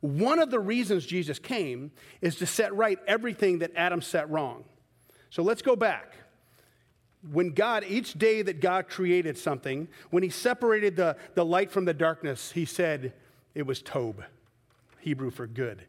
one 0.02 0.38
of 0.38 0.50
the 0.50 0.60
reasons 0.60 1.06
Jesus 1.06 1.38
came 1.38 1.90
is 2.20 2.36
to 2.36 2.46
set 2.46 2.74
right 2.74 2.98
everything 3.06 3.60
that 3.60 3.70
Adam 3.74 4.02
set 4.02 4.28
wrong. 4.28 4.64
So 5.30 5.42
let's 5.42 5.62
go 5.62 5.74
back. 5.74 6.12
When 7.30 7.52
God, 7.52 7.82
each 7.88 8.12
day 8.12 8.42
that 8.42 8.60
God 8.60 8.88
created 8.88 9.38
something, 9.38 9.88
when 10.10 10.22
He 10.22 10.28
separated 10.28 10.96
the, 10.96 11.16
the 11.34 11.46
light 11.46 11.70
from 11.70 11.86
the 11.86 11.94
darkness, 11.94 12.52
He 12.52 12.66
said, 12.66 13.14
it 13.54 13.66
was 13.66 13.80
Tob, 13.80 14.22
Hebrew 15.00 15.30
for 15.30 15.46
good. 15.46 15.86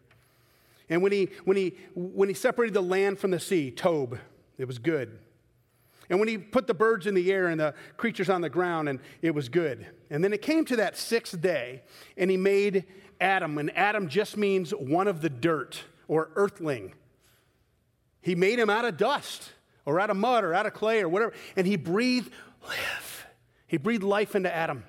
And 0.89 1.01
when 1.01 1.11
he, 1.11 1.31
when 1.43 1.57
he, 1.57 1.75
when 1.95 2.29
he 2.29 2.35
separated 2.35 2.73
the 2.73 2.81
land 2.81 3.19
from 3.19 3.31
the 3.31 3.41
sea, 3.41 3.71
Tob, 3.71 4.19
it 4.57 4.67
was 4.67 4.79
good. 4.79 5.19
And 6.09 6.19
when 6.19 6.27
he 6.27 6.37
put 6.37 6.67
the 6.67 6.73
birds 6.73 7.07
in 7.07 7.13
the 7.13 7.31
air 7.31 7.47
and 7.47 7.59
the 7.59 7.73
creatures 7.97 8.29
on 8.29 8.41
the 8.41 8.49
ground, 8.49 8.89
and 8.89 8.99
it 9.21 9.33
was 9.33 9.49
good. 9.49 9.87
And 10.09 10.23
then 10.23 10.33
it 10.33 10.41
came 10.41 10.65
to 10.65 10.75
that 10.77 10.97
sixth 10.97 11.39
day, 11.41 11.81
and 12.17 12.29
he 12.29 12.37
made 12.37 12.85
Adam, 13.21 13.57
and 13.57 13.75
Adam 13.75 14.09
just 14.09 14.35
means 14.35 14.71
one 14.71 15.07
of 15.07 15.21
the 15.21 15.29
dirt 15.29 15.83
or 16.07 16.29
earthling. 16.35 16.93
He 18.21 18.35
made 18.35 18.59
him 18.59 18.69
out 18.69 18.85
of 18.85 18.97
dust 18.97 19.51
or 19.85 19.99
out 19.99 20.09
of 20.09 20.17
mud 20.17 20.43
or 20.43 20.53
out 20.53 20.65
of 20.65 20.73
clay 20.73 21.01
or 21.01 21.09
whatever, 21.09 21.33
and 21.55 21.65
he 21.65 21.77
breathed 21.77 22.31
life. 22.67 23.25
He 23.67 23.77
breathed 23.77 24.03
life 24.03 24.35
into 24.35 24.53
Adam. 24.53 24.83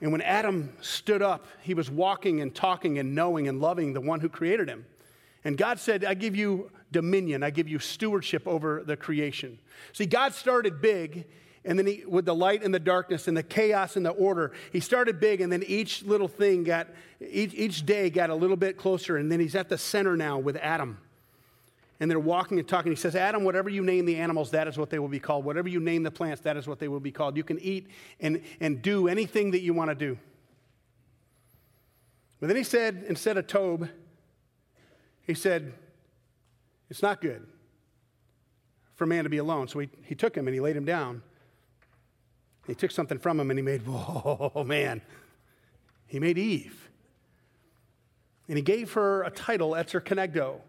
And 0.00 0.10
when 0.10 0.20
Adam 0.22 0.72
stood 0.80 1.22
up, 1.22 1.46
he 1.62 1.74
was 1.74 1.90
walking 1.90 2.40
and 2.40 2.52
talking 2.52 2.98
and 2.98 3.14
knowing 3.14 3.46
and 3.46 3.60
loving 3.60 3.92
the 3.92 4.00
one 4.00 4.18
who 4.18 4.28
created 4.28 4.68
him. 4.68 4.84
And 5.44 5.56
God 5.56 5.78
said, 5.78 6.04
I 6.04 6.14
give 6.14 6.34
you 6.34 6.70
dominion, 6.92 7.42
I 7.42 7.50
give 7.50 7.68
you 7.68 7.78
stewardship 7.78 8.46
over 8.46 8.82
the 8.84 8.96
creation. 8.96 9.58
See, 9.92 10.06
God 10.06 10.34
started 10.34 10.80
big, 10.80 11.26
and 11.64 11.78
then 11.78 11.86
he, 11.86 12.04
with 12.06 12.24
the 12.24 12.34
light 12.34 12.62
and 12.62 12.74
the 12.74 12.80
darkness 12.80 13.28
and 13.28 13.36
the 13.36 13.42
chaos 13.42 13.96
and 13.96 14.04
the 14.04 14.10
order, 14.10 14.52
he 14.72 14.80
started 14.80 15.18
big, 15.18 15.40
and 15.40 15.50
then 15.50 15.62
each 15.66 16.02
little 16.02 16.28
thing 16.28 16.64
got, 16.64 16.88
each, 17.20 17.54
each 17.54 17.86
day 17.86 18.10
got 18.10 18.30
a 18.30 18.34
little 18.34 18.56
bit 18.56 18.76
closer, 18.76 19.16
and 19.16 19.30
then 19.30 19.40
he's 19.40 19.54
at 19.54 19.68
the 19.68 19.78
center 19.78 20.16
now 20.16 20.38
with 20.38 20.56
Adam. 20.56 20.98
And 22.00 22.10
they're 22.10 22.18
walking 22.18 22.58
and 22.58 22.66
talking. 22.66 22.90
He 22.90 22.96
says, 22.96 23.14
Adam, 23.14 23.44
whatever 23.44 23.68
you 23.70 23.84
name 23.84 24.06
the 24.06 24.16
animals, 24.16 24.50
that 24.50 24.66
is 24.66 24.76
what 24.76 24.90
they 24.90 24.98
will 24.98 25.06
be 25.06 25.20
called. 25.20 25.44
Whatever 25.44 25.68
you 25.68 25.78
name 25.78 26.02
the 26.02 26.10
plants, 26.10 26.42
that 26.42 26.56
is 26.56 26.66
what 26.66 26.80
they 26.80 26.88
will 26.88 26.98
be 26.98 27.12
called. 27.12 27.36
You 27.36 27.44
can 27.44 27.60
eat 27.60 27.86
and, 28.18 28.42
and 28.58 28.82
do 28.82 29.06
anything 29.06 29.52
that 29.52 29.60
you 29.60 29.72
want 29.72 29.90
to 29.90 29.94
do. 29.94 30.18
But 32.40 32.48
then 32.48 32.56
he 32.56 32.64
said, 32.64 33.04
instead 33.08 33.36
of 33.36 33.46
Tob, 33.46 33.88
he 35.24 35.34
said, 35.34 35.74
It's 36.92 37.00
not 37.00 37.22
good 37.22 37.46
for 38.96 39.06
man 39.06 39.24
to 39.24 39.30
be 39.30 39.38
alone. 39.38 39.66
So 39.66 39.78
he, 39.78 39.88
he 40.02 40.14
took 40.14 40.36
him 40.36 40.46
and 40.46 40.52
he 40.52 40.60
laid 40.60 40.76
him 40.76 40.84
down. 40.84 41.22
He 42.66 42.74
took 42.74 42.90
something 42.90 43.18
from 43.18 43.40
him 43.40 43.50
and 43.50 43.58
he 43.58 43.62
made, 43.62 43.80
whoa, 43.86 44.62
man. 44.66 45.00
He 46.06 46.20
made 46.20 46.36
Eve. 46.36 46.90
And 48.46 48.58
he 48.58 48.62
gave 48.62 48.92
her 48.92 49.22
a 49.22 49.30
title, 49.30 49.74
Ezer 49.74 50.02
Kenegdo, 50.02 50.60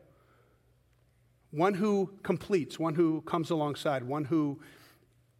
one 1.51 1.73
who 1.73 2.09
completes, 2.23 2.79
one 2.79 2.95
who 2.95 3.19
comes 3.23 3.49
alongside, 3.49 4.05
one 4.05 4.23
who 4.23 4.61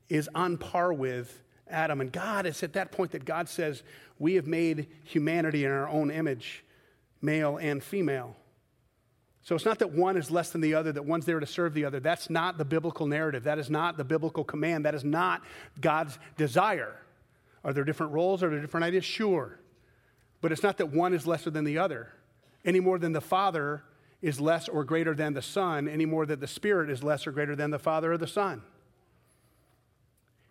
is 0.09 0.29
on 0.35 0.57
par 0.57 0.91
with 0.91 1.43
Adam. 1.69 2.01
And 2.01 2.11
God, 2.11 2.45
it's 2.45 2.61
at 2.61 2.73
that 2.73 2.91
point 2.91 3.11
that 3.11 3.23
God 3.23 3.47
says, 3.47 3.83
We 4.19 4.33
have 4.33 4.47
made 4.47 4.87
humanity 5.05 5.63
in 5.63 5.71
our 5.71 5.87
own 5.87 6.11
image, 6.11 6.65
male 7.21 7.55
and 7.55 7.81
female. 7.81 8.35
So 9.43 9.55
it's 9.55 9.65
not 9.65 9.79
that 9.79 9.91
one 9.91 10.15
is 10.15 10.31
less 10.31 10.51
than 10.51 10.61
the 10.61 10.73
other, 10.73 10.93
that 10.93 11.03
one's 11.03 11.25
there 11.25 11.39
to 11.39 11.45
serve 11.45 11.73
the 11.73 11.83
other. 11.83 11.99
That's 11.99 12.29
not 12.29 12.57
the 12.57 12.63
biblical 12.63 13.05
narrative. 13.05 13.43
That 13.43 13.59
is 13.59 13.69
not 13.69 13.97
the 13.97 14.05
biblical 14.05 14.45
command. 14.45 14.85
That 14.85 14.95
is 14.95 15.03
not 15.03 15.41
God's 15.81 16.17
desire. 16.37 16.95
Are 17.65 17.73
there 17.73 17.83
different 17.83 18.13
roles? 18.13 18.41
Are 18.41 18.49
there 18.49 18.61
different 18.61 18.85
ideas? 18.85 19.03
Sure. 19.03 19.59
But 20.39 20.53
it's 20.53 20.63
not 20.63 20.77
that 20.77 20.91
one 20.91 21.13
is 21.13 21.27
lesser 21.27 21.49
than 21.49 21.65
the 21.65 21.77
other, 21.77 22.09
any 22.63 22.79
more 22.79 22.97
than 22.97 23.11
the 23.11 23.21
Father 23.21 23.83
is 24.21 24.39
less 24.39 24.69
or 24.69 24.85
greater 24.85 25.13
than 25.13 25.33
the 25.33 25.41
Son, 25.41 25.89
any 25.89 26.05
more 26.05 26.25
than 26.25 26.39
the 26.39 26.47
Spirit 26.47 26.89
is 26.89 27.03
less 27.03 27.27
or 27.27 27.33
greater 27.33 27.55
than 27.55 27.69
the 27.69 27.79
Father 27.79 28.13
or 28.13 28.17
the 28.17 28.27
Son. 28.27 28.61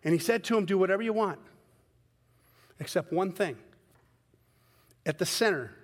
And 0.03 0.13
he 0.13 0.19
said 0.19 0.43
to 0.45 0.57
him, 0.57 0.65
Do 0.65 0.77
whatever 0.77 1.01
you 1.01 1.13
want, 1.13 1.39
except 2.79 3.11
one 3.11 3.31
thing. 3.31 3.57
At 5.05 5.17
the 5.17 5.25
center, 5.25 5.75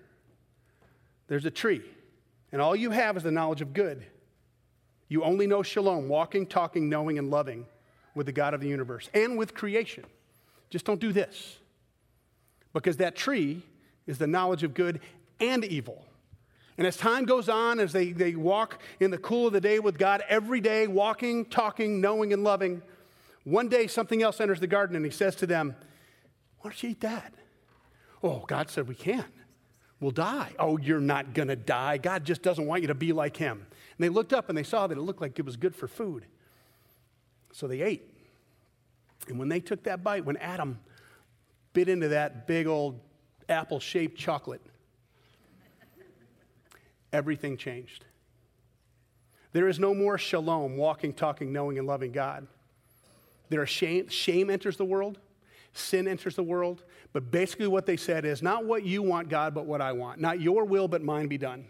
there's 1.27 1.45
a 1.45 1.51
tree 1.51 1.81
and 2.51 2.61
all 2.61 2.75
you 2.75 2.91
have 2.91 3.17
is 3.17 3.23
the 3.23 3.31
knowledge 3.31 3.61
of 3.61 3.73
good. 3.73 4.05
You 5.07 5.23
only 5.23 5.47
know 5.47 5.63
shalom, 5.63 6.07
walking, 6.07 6.45
talking, 6.45 6.89
knowing, 6.89 7.17
and 7.17 7.29
loving 7.29 7.65
with 8.15 8.25
the 8.25 8.31
God 8.31 8.53
of 8.53 8.61
the 8.61 8.67
universe 8.67 9.09
and 9.13 9.37
with 9.37 9.53
creation. 9.53 10.05
Just 10.69 10.85
don't 10.85 10.99
do 10.99 11.11
this. 11.11 11.57
Because 12.73 12.97
that 12.97 13.15
tree 13.15 13.63
is 14.05 14.17
the 14.17 14.27
knowledge 14.27 14.63
of 14.63 14.73
good 14.73 14.99
and 15.39 15.65
evil. 15.65 16.05
And 16.77 16.87
as 16.87 16.95
time 16.95 17.25
goes 17.25 17.49
on, 17.49 17.79
as 17.79 17.91
they, 17.91 18.11
they 18.11 18.35
walk 18.35 18.81
in 18.99 19.11
the 19.11 19.17
cool 19.17 19.47
of 19.47 19.53
the 19.53 19.61
day 19.61 19.79
with 19.79 19.97
God 19.97 20.23
every 20.29 20.61
day, 20.61 20.87
walking, 20.87 21.45
talking, 21.45 21.99
knowing, 21.99 22.31
and 22.31 22.43
loving, 22.43 22.81
one 23.43 23.67
day 23.67 23.87
something 23.87 24.21
else 24.21 24.39
enters 24.39 24.59
the 24.59 24.67
garden 24.67 24.95
and 24.95 25.03
he 25.03 25.11
says 25.11 25.35
to 25.37 25.47
them, 25.47 25.75
Why 26.59 26.69
don't 26.69 26.83
you 26.83 26.89
eat 26.89 27.01
that? 27.01 27.33
Oh, 28.21 28.45
God 28.47 28.69
said 28.69 28.87
we 28.87 28.95
can't 28.95 29.25
will 29.99 30.11
die. 30.11 30.53
Oh, 30.57 30.77
you're 30.77 31.01
not 31.01 31.33
going 31.33 31.49
to 31.49 31.55
die. 31.55 31.97
God 31.97 32.23
just 32.23 32.41
doesn't 32.41 32.65
want 32.65 32.81
you 32.81 32.87
to 32.87 32.95
be 32.95 33.11
like 33.11 33.35
him. 33.35 33.57
And 33.59 34.03
they 34.03 34.09
looked 34.09 34.33
up 34.33 34.49
and 34.49 34.57
they 34.57 34.63
saw 34.63 34.87
that 34.87 34.97
it 34.97 35.01
looked 35.01 35.21
like 35.21 35.37
it 35.39 35.45
was 35.45 35.57
good 35.57 35.75
for 35.75 35.87
food. 35.87 36.25
So 37.51 37.67
they 37.67 37.81
ate. 37.81 38.09
And 39.27 39.37
when 39.37 39.49
they 39.49 39.59
took 39.59 39.83
that 39.83 40.03
bite, 40.03 40.25
when 40.25 40.37
Adam 40.37 40.79
bit 41.73 41.89
into 41.89 42.09
that 42.09 42.47
big 42.47 42.67
old 42.67 42.99
apple 43.47 43.79
shaped 43.79 44.17
chocolate, 44.17 44.61
everything 47.11 47.57
changed. 47.57 48.05
There 49.51 49.67
is 49.67 49.79
no 49.79 49.93
more 49.93 50.17
shalom, 50.17 50.77
walking, 50.77 51.13
talking, 51.13 51.51
knowing, 51.51 51.77
and 51.77 51.87
loving 51.87 52.11
God. 52.11 52.47
There 53.49 53.61
are 53.61 53.65
shame, 53.67 54.07
shame 54.09 54.49
enters 54.49 54.77
the 54.77 54.85
world, 54.85 55.17
sin 55.73 56.07
enters 56.07 56.35
the 56.35 56.43
world, 56.43 56.83
but 57.11 57.31
basically, 57.31 57.67
what 57.67 57.85
they 57.85 57.97
said 57.97 58.23
is 58.23 58.41
not 58.41 58.65
what 58.65 58.83
you 58.83 59.01
want, 59.01 59.29
God, 59.29 59.55
but 59.55 59.65
what 59.65 59.81
I 59.81 59.93
want. 59.93 60.19
Not 60.19 60.39
your 60.39 60.65
will, 60.65 60.87
but 60.87 61.01
mine 61.01 61.27
be 61.27 61.37
done. 61.37 61.65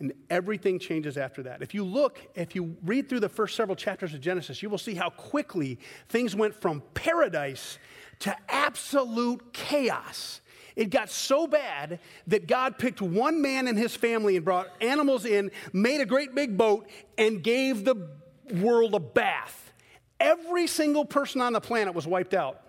And 0.00 0.12
everything 0.30 0.78
changes 0.78 1.16
after 1.16 1.42
that. 1.44 1.62
If 1.62 1.74
you 1.74 1.84
look, 1.84 2.18
if 2.34 2.54
you 2.54 2.76
read 2.84 3.08
through 3.08 3.20
the 3.20 3.28
first 3.28 3.54
several 3.54 3.76
chapters 3.76 4.14
of 4.14 4.20
Genesis, 4.20 4.62
you 4.62 4.70
will 4.70 4.78
see 4.78 4.94
how 4.94 5.10
quickly 5.10 5.78
things 6.08 6.34
went 6.34 6.54
from 6.54 6.82
paradise 6.94 7.78
to 8.20 8.34
absolute 8.48 9.52
chaos. 9.52 10.40
It 10.74 10.90
got 10.90 11.10
so 11.10 11.46
bad 11.46 12.00
that 12.28 12.48
God 12.48 12.78
picked 12.78 13.02
one 13.02 13.42
man 13.42 13.68
and 13.68 13.76
his 13.76 13.94
family 13.94 14.36
and 14.36 14.44
brought 14.44 14.68
animals 14.80 15.26
in, 15.26 15.50
made 15.72 16.00
a 16.00 16.06
great 16.06 16.34
big 16.34 16.56
boat, 16.56 16.88
and 17.18 17.42
gave 17.42 17.84
the 17.84 18.08
world 18.54 18.94
a 18.94 19.00
bath. 19.00 19.72
Every 20.18 20.66
single 20.66 21.04
person 21.04 21.40
on 21.40 21.52
the 21.52 21.60
planet 21.60 21.94
was 21.94 22.06
wiped 22.06 22.34
out 22.34 22.62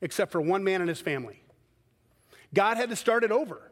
except 0.00 0.32
for 0.32 0.40
one 0.40 0.64
man 0.64 0.80
and 0.80 0.88
his 0.88 1.00
family. 1.00 1.42
God 2.54 2.76
had 2.76 2.90
to 2.90 2.96
start 2.96 3.24
it 3.24 3.30
over. 3.30 3.70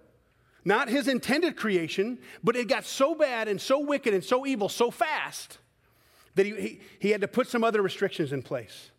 Not 0.64 0.88
his 0.88 1.08
intended 1.08 1.56
creation, 1.56 2.18
but 2.44 2.56
it 2.56 2.68
got 2.68 2.84
so 2.84 3.14
bad 3.14 3.48
and 3.48 3.60
so 3.60 3.78
wicked 3.78 4.12
and 4.12 4.22
so 4.22 4.46
evil 4.46 4.68
so 4.68 4.90
fast 4.90 5.58
that 6.34 6.46
he, 6.46 6.54
he, 6.54 6.80
he 6.98 7.10
had 7.10 7.20
to 7.22 7.28
put 7.28 7.48
some 7.48 7.64
other 7.64 7.80
restrictions 7.82 8.32
in 8.32 8.42
place. 8.42 8.90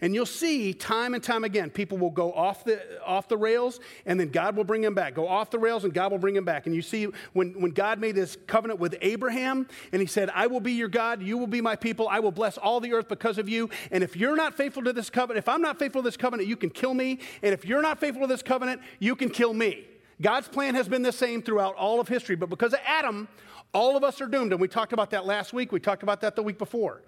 And 0.00 0.14
you'll 0.14 0.26
see 0.26 0.72
time 0.72 1.14
and 1.14 1.22
time 1.22 1.44
again, 1.44 1.70
people 1.70 1.98
will 1.98 2.10
go 2.10 2.32
off 2.32 2.64
the, 2.64 2.80
off 3.04 3.28
the 3.28 3.36
rails 3.36 3.80
and 4.06 4.18
then 4.18 4.28
God 4.28 4.56
will 4.56 4.64
bring 4.64 4.82
them 4.82 4.94
back. 4.94 5.14
Go 5.14 5.28
off 5.28 5.50
the 5.50 5.58
rails 5.58 5.84
and 5.84 5.92
God 5.92 6.10
will 6.10 6.18
bring 6.18 6.34
them 6.34 6.44
back. 6.44 6.66
And 6.66 6.74
you 6.74 6.82
see, 6.82 7.08
when, 7.32 7.60
when 7.60 7.70
God 7.72 8.00
made 8.00 8.14
this 8.14 8.36
covenant 8.46 8.80
with 8.80 8.96
Abraham 9.00 9.68
and 9.92 10.00
he 10.00 10.06
said, 10.06 10.30
I 10.34 10.46
will 10.46 10.60
be 10.60 10.72
your 10.72 10.88
God, 10.88 11.22
you 11.22 11.38
will 11.38 11.46
be 11.46 11.60
my 11.60 11.76
people, 11.76 12.08
I 12.08 12.20
will 12.20 12.32
bless 12.32 12.58
all 12.58 12.80
the 12.80 12.92
earth 12.92 13.08
because 13.08 13.38
of 13.38 13.48
you. 13.48 13.70
And 13.90 14.02
if 14.02 14.16
you're 14.16 14.36
not 14.36 14.56
faithful 14.56 14.82
to 14.84 14.92
this 14.92 15.10
covenant, 15.10 15.44
if 15.44 15.48
I'm 15.48 15.62
not 15.62 15.78
faithful 15.78 16.02
to 16.02 16.06
this 16.08 16.16
covenant, 16.16 16.48
you 16.48 16.56
can 16.56 16.70
kill 16.70 16.94
me. 16.94 17.18
And 17.42 17.52
if 17.52 17.64
you're 17.64 17.82
not 17.82 18.00
faithful 18.00 18.22
to 18.22 18.28
this 18.28 18.42
covenant, 18.42 18.80
you 18.98 19.14
can 19.14 19.30
kill 19.30 19.54
me. 19.54 19.86
God's 20.20 20.48
plan 20.48 20.74
has 20.74 20.88
been 20.88 21.02
the 21.02 21.12
same 21.12 21.42
throughout 21.42 21.74
all 21.74 22.00
of 22.00 22.08
history, 22.08 22.36
but 22.36 22.48
because 22.48 22.72
of 22.72 22.80
Adam, 22.86 23.28
all 23.74 23.96
of 23.96 24.04
us 24.04 24.20
are 24.20 24.26
doomed. 24.26 24.52
And 24.52 24.60
we 24.60 24.68
talked 24.68 24.92
about 24.92 25.10
that 25.10 25.26
last 25.26 25.52
week. 25.52 25.72
We 25.72 25.80
talked 25.80 26.02
about 26.02 26.20
that 26.20 26.36
the 26.36 26.42
week 26.42 26.58
before 26.58 27.02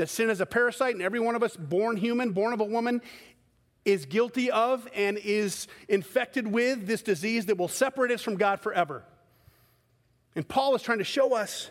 that 0.00 0.08
sin 0.08 0.30
is 0.30 0.40
a 0.40 0.46
parasite, 0.46 0.94
and 0.94 1.02
every 1.02 1.20
one 1.20 1.34
of 1.34 1.42
us, 1.42 1.54
born 1.54 1.98
human, 1.98 2.32
born 2.32 2.54
of 2.54 2.60
a 2.60 2.64
woman, 2.64 3.02
is 3.84 4.06
guilty 4.06 4.50
of 4.50 4.88
and 4.94 5.18
is 5.18 5.68
infected 5.88 6.46
with 6.46 6.86
this 6.86 7.02
disease 7.02 7.46
that 7.46 7.58
will 7.58 7.68
separate 7.68 8.10
us 8.10 8.22
from 8.22 8.36
God 8.36 8.60
forever. 8.60 9.04
And 10.34 10.48
Paul 10.48 10.74
is 10.74 10.80
trying 10.80 10.98
to 10.98 11.04
show 11.04 11.34
us 11.34 11.70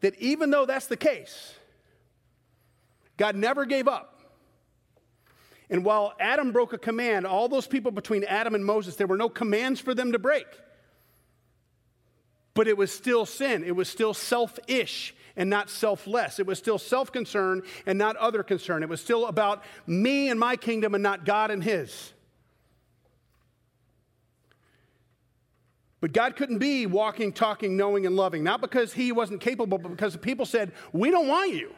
that 0.00 0.18
even 0.18 0.50
though 0.50 0.66
that's 0.66 0.86
the 0.86 0.96
case, 0.96 1.54
God 3.16 3.36
never 3.36 3.64
gave 3.64 3.86
up. 3.86 4.20
And 5.68 5.84
while 5.84 6.14
Adam 6.18 6.50
broke 6.50 6.72
a 6.72 6.78
command, 6.78 7.24
all 7.24 7.48
those 7.48 7.68
people 7.68 7.92
between 7.92 8.24
Adam 8.24 8.56
and 8.56 8.64
Moses, 8.64 8.96
there 8.96 9.06
were 9.06 9.16
no 9.16 9.28
commands 9.28 9.78
for 9.78 9.94
them 9.94 10.10
to 10.10 10.18
break. 10.18 10.46
But 12.60 12.68
it 12.68 12.76
was 12.76 12.92
still 12.92 13.24
sin. 13.24 13.64
It 13.64 13.74
was 13.74 13.88
still 13.88 14.12
selfish 14.12 15.14
and 15.34 15.48
not 15.48 15.70
selfless. 15.70 16.38
It 16.38 16.46
was 16.46 16.58
still 16.58 16.76
self 16.76 17.10
concern 17.10 17.62
and 17.86 17.98
not 17.98 18.16
other 18.16 18.42
concern. 18.42 18.82
It 18.82 18.88
was 18.90 19.00
still 19.00 19.24
about 19.24 19.64
me 19.86 20.28
and 20.28 20.38
my 20.38 20.56
kingdom 20.56 20.94
and 20.94 21.02
not 21.02 21.24
God 21.24 21.50
and 21.50 21.64
his. 21.64 22.12
But 26.02 26.12
God 26.12 26.36
couldn't 26.36 26.58
be 26.58 26.84
walking, 26.84 27.32
talking, 27.32 27.78
knowing, 27.78 28.04
and 28.04 28.14
loving, 28.14 28.44
not 28.44 28.60
because 28.60 28.92
he 28.92 29.10
wasn't 29.10 29.40
capable, 29.40 29.78
but 29.78 29.88
because 29.88 30.12
the 30.12 30.18
people 30.18 30.44
said, 30.44 30.72
We 30.92 31.10
don't 31.10 31.28
want 31.28 31.54
you. 31.54 31.72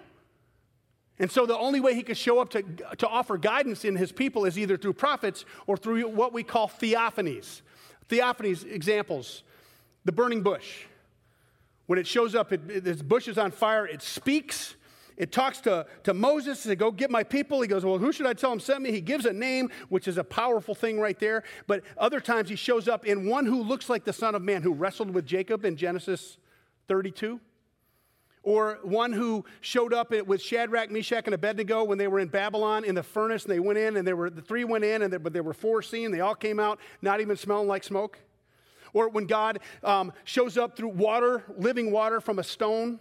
And 1.21 1.31
so 1.31 1.47
the 1.47 1.57
only 1.57 1.79
way 1.79 1.95
he 1.95 2.03
could 2.03 2.17
show 2.17 2.41
up 2.41 2.51
to, 2.51 2.65
to 2.99 3.07
offer 3.07 3.39
guidance 3.39 3.85
in 3.85 3.95
his 3.95 4.11
people 4.11 4.47
is 4.47 4.59
either 4.59 4.77
through 4.77 4.95
prophets 4.95 5.45
or 5.69 5.77
through 5.77 6.09
what 6.09 6.33
we 6.33 6.43
call 6.43 6.67
theophanies. 6.67 7.61
Theophanies 8.09 8.69
examples 8.69 9.45
the 10.05 10.13
burning 10.13 10.43
bush. 10.43 10.85
When 11.87 11.99
it 11.99 12.07
shows 12.07 12.35
up, 12.35 12.53
it, 12.53 12.61
it, 12.71 12.85
this 12.85 13.03
bush 13.03 13.29
is 13.29 13.39
on 13.39 13.51
fire, 13.51 13.87
it 13.87 14.03
speaks. 14.03 14.77
It 15.17 15.31
talks 15.31 15.61
to, 15.63 15.87
to 16.05 16.15
Moses, 16.15 16.61
says, 16.61 16.75
Go 16.77 16.91
get 16.91 17.11
my 17.11 17.23
people. 17.23 17.61
He 17.61 17.69
goes, 17.69 17.85
Well, 17.85 17.99
who 17.99 18.13
should 18.13 18.27
I 18.27 18.33
tell 18.33 18.53
him 18.53 18.61
sent 18.61 18.83
me? 18.83 18.91
He 18.91 19.01
gives 19.01 19.27
a 19.27 19.33
name, 19.33 19.71
which 19.89 20.09
is 20.09 20.17
a 20.17 20.25
powerful 20.25 20.75
thing 20.75 20.99
right 20.99 21.19
there. 21.19 21.45
But 21.67 21.83
other 21.99 22.21
times 22.21 22.49
he 22.49 22.57
shows 22.57 22.89
up 22.89 23.05
in 23.05 23.27
one 23.27 23.47
who 23.47 23.63
looks 23.63 23.89
like 23.91 24.05
the 24.05 24.13
Son 24.13 24.35
of 24.35 24.43
Man, 24.43 24.63
who 24.63 24.73
wrestled 24.73 25.11
with 25.11 25.27
Jacob 25.27 25.65
in 25.65 25.77
Genesis 25.77 26.39
32. 26.89 27.41
Or 28.45 28.81
one 28.83 29.13
who 29.13 29.45
showed 29.61 29.93
up 29.93 30.11
with 30.27 30.43
Shadrach, 30.43 30.91
Meshach, 30.91 31.27
and 31.27 31.35
Abednego 31.35 31.85
when 31.85 31.97
they 31.97 32.09
were 32.09 32.19
in 32.19 32.27
Babylon 32.27 32.85
in 32.85 32.97
the 32.97 33.03
furnace, 33.03 33.45
and 33.45 33.53
they 33.53 33.61
went 33.61 33.79
in, 33.79 33.97
and 33.97 34.07
they 34.07 34.15
were 34.15 34.31
the 34.31 34.43
three 34.43 34.65
went 34.65 34.83
in, 34.83 35.03
and 35.03 35.13
they, 35.13 35.19
but 35.19 35.33
there 35.33 35.45
were 35.45 35.55
four 35.55 35.81
seen. 35.83 36.11
They 36.11 36.21
all 36.21 36.35
came 36.35 36.59
out, 36.59 36.81
not 37.03 37.21
even 37.21 37.37
smelling 37.37 37.69
like 37.69 37.85
smoke. 37.85 38.19
Or 38.93 39.09
when 39.09 39.27
God 39.27 39.61
um, 39.83 40.13
shows 40.25 40.59
up 40.59 40.77
through 40.77 40.91
water, 40.91 41.45
living 41.57 41.91
water 41.91 42.21
from 42.21 42.39
a 42.39 42.45
stone. 42.45 43.01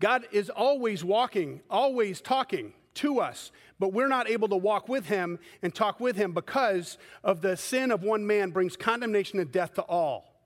God 0.00 0.26
is 0.32 0.50
always 0.50 1.04
walking, 1.04 1.60
always 1.70 2.20
talking 2.20 2.72
to 2.94 3.20
us, 3.20 3.52
but 3.78 3.92
we're 3.92 4.08
not 4.08 4.28
able 4.28 4.48
to 4.48 4.56
walk 4.56 4.88
with 4.88 5.06
Him 5.06 5.38
and 5.62 5.74
talk 5.74 6.00
with 6.00 6.16
Him 6.16 6.32
because 6.32 6.98
of 7.22 7.40
the 7.40 7.56
sin 7.56 7.90
of 7.90 8.02
one 8.02 8.26
man 8.26 8.50
brings 8.50 8.76
condemnation 8.76 9.38
and 9.38 9.52
death 9.52 9.74
to 9.74 9.82
all. 9.82 10.40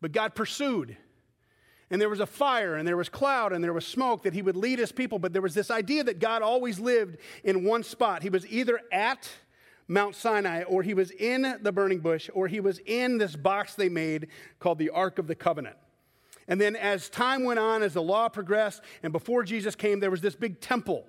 But 0.00 0.12
God 0.12 0.34
pursued 0.34 0.96
and 1.90 2.00
there 2.00 2.08
was 2.08 2.20
a 2.20 2.26
fire, 2.26 2.74
and 2.74 2.86
there 2.86 2.96
was 2.96 3.08
cloud, 3.08 3.52
and 3.52 3.62
there 3.62 3.72
was 3.72 3.86
smoke 3.86 4.24
that 4.24 4.34
he 4.34 4.42
would 4.42 4.56
lead 4.56 4.80
his 4.80 4.90
people. 4.90 5.20
But 5.20 5.32
there 5.32 5.42
was 5.42 5.54
this 5.54 5.70
idea 5.70 6.02
that 6.04 6.18
God 6.18 6.42
always 6.42 6.80
lived 6.80 7.18
in 7.44 7.64
one 7.64 7.84
spot. 7.84 8.22
He 8.22 8.28
was 8.28 8.46
either 8.48 8.80
at 8.90 9.28
Mount 9.88 10.14
Sinai, 10.14 10.62
or 10.64 10.82
he 10.82 10.94
was 10.94 11.10
in 11.12 11.58
the 11.62 11.72
burning 11.72 12.00
bush, 12.00 12.28
or 12.34 12.48
he 12.48 12.60
was 12.60 12.80
in 12.86 13.18
this 13.18 13.36
box 13.36 13.74
they 13.74 13.88
made 13.88 14.28
called 14.58 14.78
the 14.78 14.90
Ark 14.90 15.18
of 15.18 15.26
the 15.26 15.34
Covenant. 15.34 15.76
And 16.48 16.60
then 16.60 16.76
as 16.76 17.08
time 17.08 17.44
went 17.44 17.58
on, 17.58 17.82
as 17.82 17.94
the 17.94 18.02
law 18.02 18.28
progressed, 18.28 18.82
and 19.02 19.12
before 19.12 19.42
Jesus 19.42 19.74
came, 19.74 20.00
there 20.00 20.10
was 20.10 20.20
this 20.20 20.36
big 20.36 20.60
temple 20.60 21.06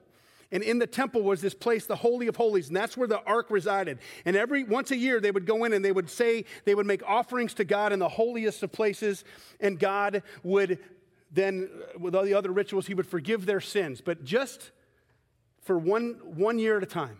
and 0.52 0.64
in 0.64 0.80
the 0.80 0.88
temple 0.88 1.24
was 1.24 1.42
this 1.42 1.54
place, 1.54 1.86
the 1.86 1.96
Holy 1.96 2.28
of 2.28 2.36
Holies, 2.36 2.68
and 2.68 2.76
that's 2.76 2.96
where 2.96 3.08
the 3.08 3.22
ark 3.24 3.48
resided. 3.50 4.00
And 4.26 4.36
every 4.36 4.64
once 4.64 4.92
a 4.92 4.96
year 4.96 5.20
they 5.20 5.32
would 5.32 5.46
go 5.46 5.66
in 5.66 5.74
and 5.74 5.84
they 5.84 5.92
would 5.92 6.10
say, 6.10 6.46
they 6.66 6.74
would 6.74 6.86
make 6.86 7.04
offerings 7.06 7.54
to 7.56 7.66
God 7.66 7.92
in 7.92 8.00
the 8.00 8.08
holiest 8.08 8.64
of 8.64 8.72
places, 8.72 9.26
and 9.60 9.78
God 9.78 10.24
would 10.44 10.80
then, 11.30 11.70
with 12.00 12.16
all 12.16 12.24
the 12.24 12.34
other 12.34 12.52
rituals, 12.52 12.88
he 12.88 12.94
would 12.94 13.08
forgive 13.08 13.46
their 13.46 13.60
sins, 13.60 14.00
but 14.00 14.24
just 14.24 14.72
for 15.62 15.78
one, 15.78 16.20
one 16.24 16.58
year 16.58 16.78
at 16.78 16.84
a 16.84 16.88
time. 16.88 17.18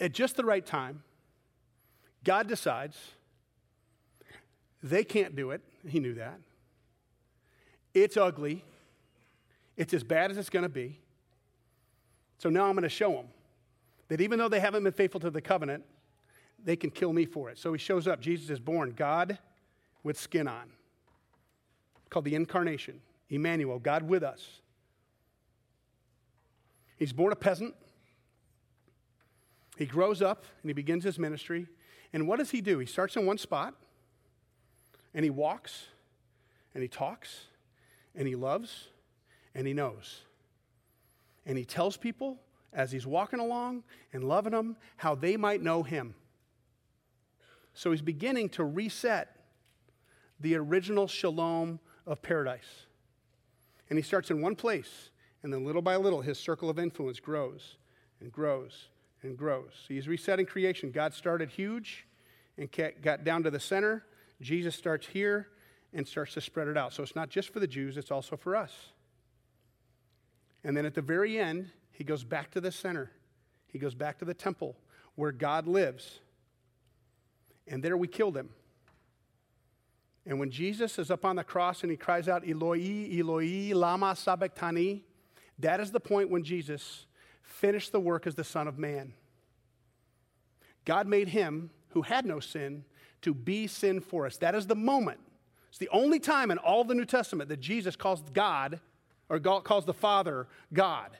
At 0.00 0.12
just 0.12 0.36
the 0.36 0.44
right 0.44 0.64
time, 0.64 1.02
God 2.24 2.48
decides 2.48 2.96
they 4.82 5.04
can't 5.04 5.34
do 5.34 5.50
it. 5.50 5.62
He 5.88 6.00
knew 6.00 6.14
that. 6.14 6.38
It's 7.94 8.16
ugly. 8.16 8.64
It's 9.76 9.94
as 9.94 10.04
bad 10.04 10.30
as 10.30 10.36
it's 10.36 10.50
going 10.50 10.64
to 10.64 10.68
be. 10.68 11.00
So 12.38 12.50
now 12.50 12.66
I'm 12.66 12.72
going 12.72 12.82
to 12.82 12.88
show 12.88 13.12
them 13.12 13.26
that 14.08 14.20
even 14.20 14.38
though 14.38 14.48
they 14.48 14.60
haven't 14.60 14.84
been 14.84 14.92
faithful 14.92 15.20
to 15.20 15.30
the 15.30 15.40
covenant, 15.40 15.84
they 16.62 16.76
can 16.76 16.90
kill 16.90 17.12
me 17.12 17.24
for 17.24 17.50
it. 17.50 17.58
So 17.58 17.72
he 17.72 17.78
shows 17.78 18.06
up. 18.06 18.20
Jesus 18.20 18.50
is 18.50 18.60
born, 18.60 18.92
God 18.96 19.38
with 20.02 20.18
skin 20.18 20.46
on. 20.46 20.70
called 22.10 22.24
the 22.24 22.34
incarnation. 22.34 23.00
Emmanuel, 23.28 23.78
God 23.78 24.04
with 24.04 24.22
us. 24.22 24.60
He's 26.96 27.12
born 27.12 27.32
a 27.32 27.36
peasant. 27.36 27.74
He 29.76 29.86
grows 29.86 30.22
up 30.22 30.44
and 30.62 30.70
he 30.70 30.72
begins 30.72 31.04
his 31.04 31.18
ministry. 31.18 31.66
And 32.12 32.26
what 32.26 32.38
does 32.38 32.50
he 32.50 32.60
do? 32.60 32.78
He 32.78 32.86
starts 32.86 33.16
in 33.16 33.26
one 33.26 33.38
spot 33.38 33.74
and 35.14 35.22
he 35.24 35.30
walks 35.30 35.86
and 36.74 36.82
he 36.82 36.88
talks 36.88 37.46
and 38.14 38.26
he 38.26 38.34
loves 38.34 38.88
and 39.54 39.66
he 39.66 39.74
knows. 39.74 40.22
And 41.44 41.56
he 41.56 41.64
tells 41.64 41.96
people 41.96 42.38
as 42.72 42.90
he's 42.90 43.06
walking 43.06 43.38
along 43.38 43.84
and 44.12 44.24
loving 44.24 44.52
them 44.52 44.76
how 44.96 45.14
they 45.14 45.36
might 45.36 45.62
know 45.62 45.82
him. 45.82 46.14
So 47.74 47.90
he's 47.90 48.02
beginning 48.02 48.48
to 48.50 48.64
reset 48.64 49.36
the 50.40 50.56
original 50.56 51.06
shalom 51.06 51.78
of 52.06 52.22
paradise. 52.22 52.86
And 53.88 53.98
he 53.98 54.02
starts 54.02 54.30
in 54.30 54.40
one 54.40 54.56
place, 54.56 55.10
and 55.42 55.52
then 55.52 55.64
little 55.64 55.82
by 55.82 55.96
little, 55.96 56.20
his 56.20 56.38
circle 56.38 56.68
of 56.68 56.78
influence 56.78 57.20
grows 57.20 57.76
and 58.20 58.32
grows 58.32 58.88
and 59.26 59.36
grows. 59.36 59.72
He's 59.88 60.08
resetting 60.08 60.46
creation. 60.46 60.90
God 60.90 61.12
started 61.12 61.50
huge 61.50 62.06
and 62.56 62.68
got 63.02 63.24
down 63.24 63.42
to 63.42 63.50
the 63.50 63.60
center. 63.60 64.04
Jesus 64.40 64.74
starts 64.74 65.06
here 65.06 65.48
and 65.92 66.06
starts 66.06 66.34
to 66.34 66.40
spread 66.40 66.68
it 66.68 66.76
out. 66.76 66.92
So 66.92 67.02
it's 67.02 67.16
not 67.16 67.28
just 67.28 67.50
for 67.50 67.60
the 67.60 67.66
Jews, 67.66 67.96
it's 67.96 68.10
also 68.10 68.36
for 68.36 68.56
us. 68.56 68.72
And 70.64 70.76
then 70.76 70.86
at 70.86 70.94
the 70.94 71.02
very 71.02 71.38
end, 71.38 71.70
he 71.90 72.04
goes 72.04 72.24
back 72.24 72.50
to 72.52 72.60
the 72.60 72.72
center. 72.72 73.10
He 73.66 73.78
goes 73.78 73.94
back 73.94 74.18
to 74.18 74.24
the 74.24 74.34
temple 74.34 74.76
where 75.14 75.32
God 75.32 75.66
lives. 75.66 76.20
And 77.66 77.82
there 77.82 77.96
we 77.96 78.08
killed 78.08 78.36
him. 78.36 78.50
And 80.26 80.40
when 80.40 80.50
Jesus 80.50 80.98
is 80.98 81.10
up 81.10 81.24
on 81.24 81.36
the 81.36 81.44
cross 81.44 81.82
and 81.82 81.90
he 81.90 81.96
cries 81.96 82.28
out, 82.28 82.46
Eloi, 82.46 83.08
Eloi, 83.12 83.72
Lama 83.74 84.16
Sabachthani, 84.16 85.04
that 85.58 85.80
is 85.80 85.92
the 85.92 86.00
point 86.00 86.30
when 86.30 86.42
Jesus 86.42 87.06
finished 87.46 87.92
the 87.92 88.00
work 88.00 88.26
as 88.26 88.34
the 88.34 88.44
Son 88.44 88.68
of 88.68 88.78
Man. 88.78 89.14
God 90.84 91.06
made 91.06 91.28
him, 91.28 91.70
who 91.90 92.02
had 92.02 92.26
no 92.26 92.40
sin, 92.40 92.84
to 93.22 93.32
be 93.32 93.66
sin 93.66 94.00
for 94.00 94.26
us. 94.26 94.36
That 94.36 94.54
is 94.54 94.66
the 94.66 94.76
moment. 94.76 95.20
It's 95.68 95.78
the 95.78 95.88
only 95.88 96.20
time 96.20 96.50
in 96.50 96.58
all 96.58 96.84
the 96.84 96.94
New 96.94 97.04
Testament 97.04 97.48
that 97.48 97.60
Jesus 97.60 97.96
calls 97.96 98.22
God 98.32 98.80
or 99.28 99.40
calls 99.40 99.84
the 99.84 99.94
Father 99.94 100.46
God. 100.72 101.10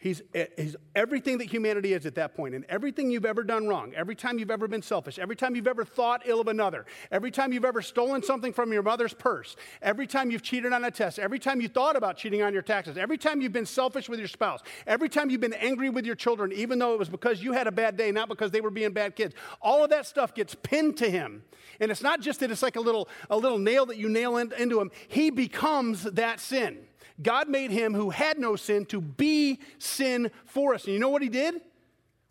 He's, 0.00 0.22
eh, 0.32 0.46
he's 0.56 0.76
everything 0.94 1.38
that 1.38 1.46
humanity 1.46 1.92
is 1.92 2.06
at 2.06 2.14
that 2.14 2.36
point, 2.36 2.54
and 2.54 2.64
everything 2.68 3.10
you've 3.10 3.26
ever 3.26 3.42
done 3.42 3.66
wrong, 3.66 3.92
every 3.96 4.14
time 4.14 4.38
you've 4.38 4.50
ever 4.50 4.68
been 4.68 4.80
selfish, 4.80 5.18
every 5.18 5.34
time 5.34 5.56
you've 5.56 5.66
ever 5.66 5.84
thought 5.84 6.22
ill 6.24 6.40
of 6.40 6.46
another, 6.46 6.86
every 7.10 7.32
time 7.32 7.52
you've 7.52 7.64
ever 7.64 7.82
stolen 7.82 8.22
something 8.22 8.52
from 8.52 8.72
your 8.72 8.84
mother's 8.84 9.12
purse, 9.12 9.56
every 9.82 10.06
time 10.06 10.30
you've 10.30 10.42
cheated 10.42 10.72
on 10.72 10.84
a 10.84 10.90
test, 10.92 11.18
every 11.18 11.40
time 11.40 11.60
you 11.60 11.66
thought 11.66 11.96
about 11.96 12.16
cheating 12.16 12.42
on 12.42 12.52
your 12.52 12.62
taxes, 12.62 12.96
every 12.96 13.18
time 13.18 13.40
you've 13.40 13.52
been 13.52 13.66
selfish 13.66 14.08
with 14.08 14.20
your 14.20 14.28
spouse, 14.28 14.60
every 14.86 15.08
time 15.08 15.30
you've 15.30 15.40
been 15.40 15.52
angry 15.54 15.90
with 15.90 16.06
your 16.06 16.14
children, 16.14 16.52
even 16.52 16.78
though 16.78 16.92
it 16.92 16.98
was 17.00 17.08
because 17.08 17.42
you 17.42 17.52
had 17.52 17.66
a 17.66 17.72
bad 17.72 17.96
day, 17.96 18.12
not 18.12 18.28
because 18.28 18.52
they 18.52 18.60
were 18.60 18.70
being 18.70 18.92
bad 18.92 19.16
kids, 19.16 19.34
all 19.60 19.82
of 19.82 19.90
that 19.90 20.06
stuff 20.06 20.32
gets 20.32 20.54
pinned 20.54 20.96
to 20.98 21.10
him. 21.10 21.42
And 21.80 21.90
it's 21.90 22.02
not 22.02 22.20
just 22.20 22.38
that 22.38 22.52
it's 22.52 22.62
like 22.62 22.76
a 22.76 22.80
little, 22.80 23.08
a 23.30 23.36
little 23.36 23.58
nail 23.58 23.86
that 23.86 23.96
you 23.96 24.08
nail 24.08 24.36
in, 24.36 24.52
into 24.52 24.80
him, 24.80 24.92
he 25.08 25.30
becomes 25.30 26.04
that 26.04 26.38
sin. 26.38 26.87
God 27.20 27.48
made 27.48 27.70
him 27.70 27.94
who 27.94 28.10
had 28.10 28.38
no 28.38 28.56
sin 28.56 28.86
to 28.86 29.00
be 29.00 29.60
sin 29.78 30.30
for 30.44 30.74
us. 30.74 30.84
And 30.84 30.94
you 30.94 31.00
know 31.00 31.08
what 31.08 31.22
he 31.22 31.28
did? 31.28 31.60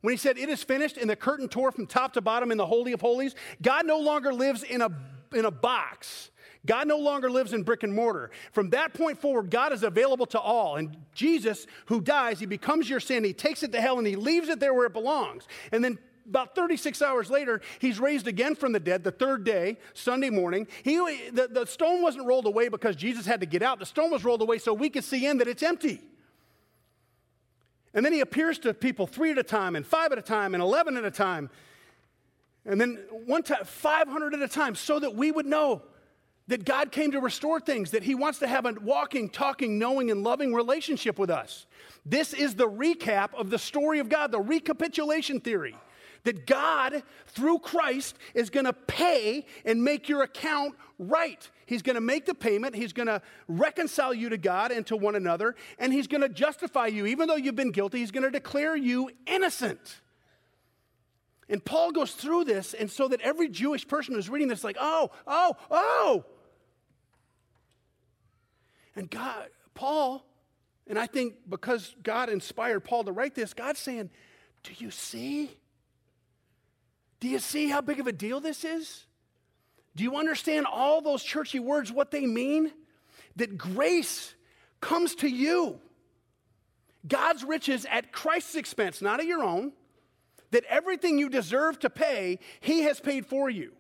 When 0.02 0.14
he 0.14 0.18
said, 0.18 0.38
It 0.38 0.50
is 0.50 0.64
finished, 0.64 0.98
and 0.98 1.10
the 1.10 1.16
curtain 1.16 1.50
tore 1.50 1.72
from 1.72 1.88
top 1.88 2.14
to 2.14 2.22
bottom 2.22 2.52
in 2.52 2.58
the 2.58 2.66
Holy 2.66 2.94
of 2.94 3.02
Holies, 3.02 3.36
God 3.62 3.86
no 3.86 4.00
longer 4.00 4.34
lives 4.34 4.64
in 4.64 4.82
a, 4.82 4.90
in 5.34 5.46
a 5.46 5.52
box. 5.52 6.32
God 6.66 6.88
no 6.88 6.98
longer 6.98 7.30
lives 7.30 7.54
in 7.54 7.64
brick 7.64 7.84
and 7.84 7.94
mortar. 7.94 8.30
From 8.52 8.70
that 8.72 8.94
point 8.94 9.20
forward, 9.20 9.50
God 9.50 9.72
is 9.72 9.84
available 9.84 10.26
to 10.28 10.40
all. 10.40 10.76
And 10.76 10.98
Jesus, 11.14 11.66
who 11.86 12.02
dies, 12.02 12.40
he 12.40 12.46
becomes 12.46 12.90
your 12.90 13.00
sin. 13.00 13.24
He 13.24 13.34
takes 13.34 13.64
it 13.64 13.72
to 13.72 13.82
hell 13.82 13.98
and 13.98 14.06
he 14.06 14.16
leaves 14.16 14.50
it 14.50 14.60
there 14.60 14.74
where 14.74 14.86
it 14.86 14.94
belongs. 14.94 15.48
And 15.72 15.84
then 15.84 15.98
about 16.28 16.56
36 16.56 17.02
hours 17.02 17.30
later, 17.30 17.62
he's 17.80 18.00
raised 18.00 18.28
again 18.28 18.56
from 18.56 18.72
the 18.72 18.80
dead, 18.80 19.04
the 19.04 19.12
third 19.12 19.44
day, 19.44 19.78
Sunday 19.94 20.30
morning. 20.30 20.68
He, 20.84 20.98
the, 21.32 21.48
the 21.50 21.66
stone 21.66 22.02
wasn't 22.02 22.26
rolled 22.26 22.46
away 22.46 22.68
because 22.68 22.96
Jesus 22.96 23.26
had 23.26 23.40
to 23.40 23.46
get 23.46 23.62
out. 23.62 23.80
The 23.80 23.86
stone 23.86 24.12
was 24.12 24.24
rolled 24.24 24.42
away 24.42 24.58
so 24.58 24.74
we 24.74 24.90
could 24.90 25.04
see 25.04 25.26
in 25.26 25.38
that 25.38 25.48
it's 25.48 25.64
empty. 25.64 26.02
And 27.94 28.06
then 28.06 28.14
he 28.14 28.20
appears 28.20 28.60
to 28.60 28.74
people 28.74 29.08
three 29.08 29.32
at 29.32 29.38
a 29.38 29.44
time, 29.44 29.76
and 29.76 29.86
five 29.86 30.12
at 30.12 30.18
a 30.18 30.22
time, 30.22 30.54
and 30.54 30.62
11 30.62 30.98
at 30.98 31.06
a 31.06 31.12
time. 31.12 31.50
And 32.66 32.80
then 32.80 33.00
one 33.26 33.44
time, 33.44 33.64
500 33.64 34.34
at 34.34 34.42
a 34.42 34.48
time, 34.48 34.76
so 34.76 35.00
that 35.00 35.16
we 35.16 35.32
would 35.32 35.46
know 35.46 35.82
that 36.48 36.64
God 36.64 36.92
came 36.92 37.12
to 37.12 37.20
restore 37.20 37.60
things, 37.60 37.92
that 37.92 38.04
He 38.04 38.14
wants 38.14 38.40
to 38.40 38.48
have 38.48 38.66
a 38.66 38.74
walking, 38.82 39.30
talking, 39.30 39.80
knowing, 39.80 40.12
and 40.12 40.24
loving 40.24 40.54
relationship 40.54 41.18
with 41.18 41.30
us. 41.30 41.66
This 42.06 42.34
is 42.34 42.56
the 42.56 42.70
recap 42.70 43.34
of 43.34 43.50
the 43.50 43.60
story 43.60 44.00
of 44.00 44.10
God, 44.10 44.32
the 44.32 44.40
recapitulation 44.40 45.40
theory 45.40 45.76
that 46.24 46.46
God, 46.46 47.04
through 47.28 47.60
Christ, 47.60 48.18
is 48.34 48.50
going 48.50 48.66
to 48.66 48.74
pay 48.74 49.46
and 49.66 49.84
make 49.84 50.10
your 50.10 50.24
account 50.24 50.76
right. 51.00 51.50
He's 51.66 51.82
going 51.82 51.96
to 51.96 52.02
make 52.02 52.26
the 52.26 52.34
payment, 52.34 52.76
He's 52.76 52.94
going 52.94 53.08
to 53.08 53.22
reconcile 53.48 54.14
you 54.14 54.30
to 54.30 54.38
God 54.38 54.72
and 54.72 54.86
to 54.88 54.96
one 54.96 55.16
another, 55.16 55.56
and 55.78 55.94
He's 55.94 56.08
going 56.08 56.22
to 56.22 56.30
justify 56.30 56.88
you. 56.88 57.06
Even 57.06 57.28
though 57.28 57.36
you've 57.36 57.56
been 57.56 57.72
guilty, 57.72 58.00
He's 58.00 58.12
going 58.12 58.24
to 58.24 58.32
declare 58.32 58.76
you 58.76 59.10
innocent. 59.26 60.02
And 61.50 61.64
Paul 61.64 61.92
goes 61.92 62.12
through 62.12 62.44
this, 62.46 62.74
and 62.74 62.92
so 62.92 63.08
that 63.08 63.22
every 63.22 63.48
Jewish 63.48 63.88
person 63.88 64.16
who's 64.16 64.30
reading 64.30 64.50
this, 64.50 64.64
like, 64.64 64.78
oh, 64.80 65.12
oh, 65.26 65.56
oh. 65.72 66.26
And 68.96 69.10
God, 69.10 69.48
Paul, 69.74 70.26
and 70.88 70.98
I 70.98 71.06
think 71.06 71.36
because 71.48 71.96
God 72.02 72.30
inspired 72.30 72.82
Paul 72.82 73.04
to 73.06 73.12
write 73.12 73.36
this, 73.36 73.54
God's 73.54 73.80
saying, 73.80 74.10
Do 74.64 74.72
you 74.78 74.92
see? 74.92 75.52
Do 77.20 77.28
you 77.28 77.40
see 77.40 77.70
how 77.70 77.82
big 77.82 78.00
of 78.00 78.08
a 78.08 78.12
deal 78.12 78.40
this 78.40 78.64
is? 78.64 79.06
Do 79.96 80.04
you 80.04 80.16
understand 80.18 80.68
all 80.72 81.02
those 81.02 81.24
churchy 81.24 81.60
words, 81.60 81.92
what 81.92 82.12
they 82.12 82.26
mean? 82.26 82.72
That 83.36 83.58
grace 83.58 84.36
comes 84.80 85.16
to 85.16 85.28
you. 85.28 85.80
God's 87.08 87.44
riches 87.44 87.86
at 87.90 88.12
Christ's 88.12 88.56
expense, 88.56 89.02
not 89.02 89.20
at 89.20 89.26
your 89.26 89.44
own. 89.44 89.72
That 90.52 90.64
everything 90.70 91.18
you 91.18 91.30
deserve 91.30 91.80
to 91.80 91.90
pay, 91.90 92.40
He 92.60 92.82
has 92.84 93.00
paid 93.00 93.26
for 93.26 93.50
you. 93.50 93.74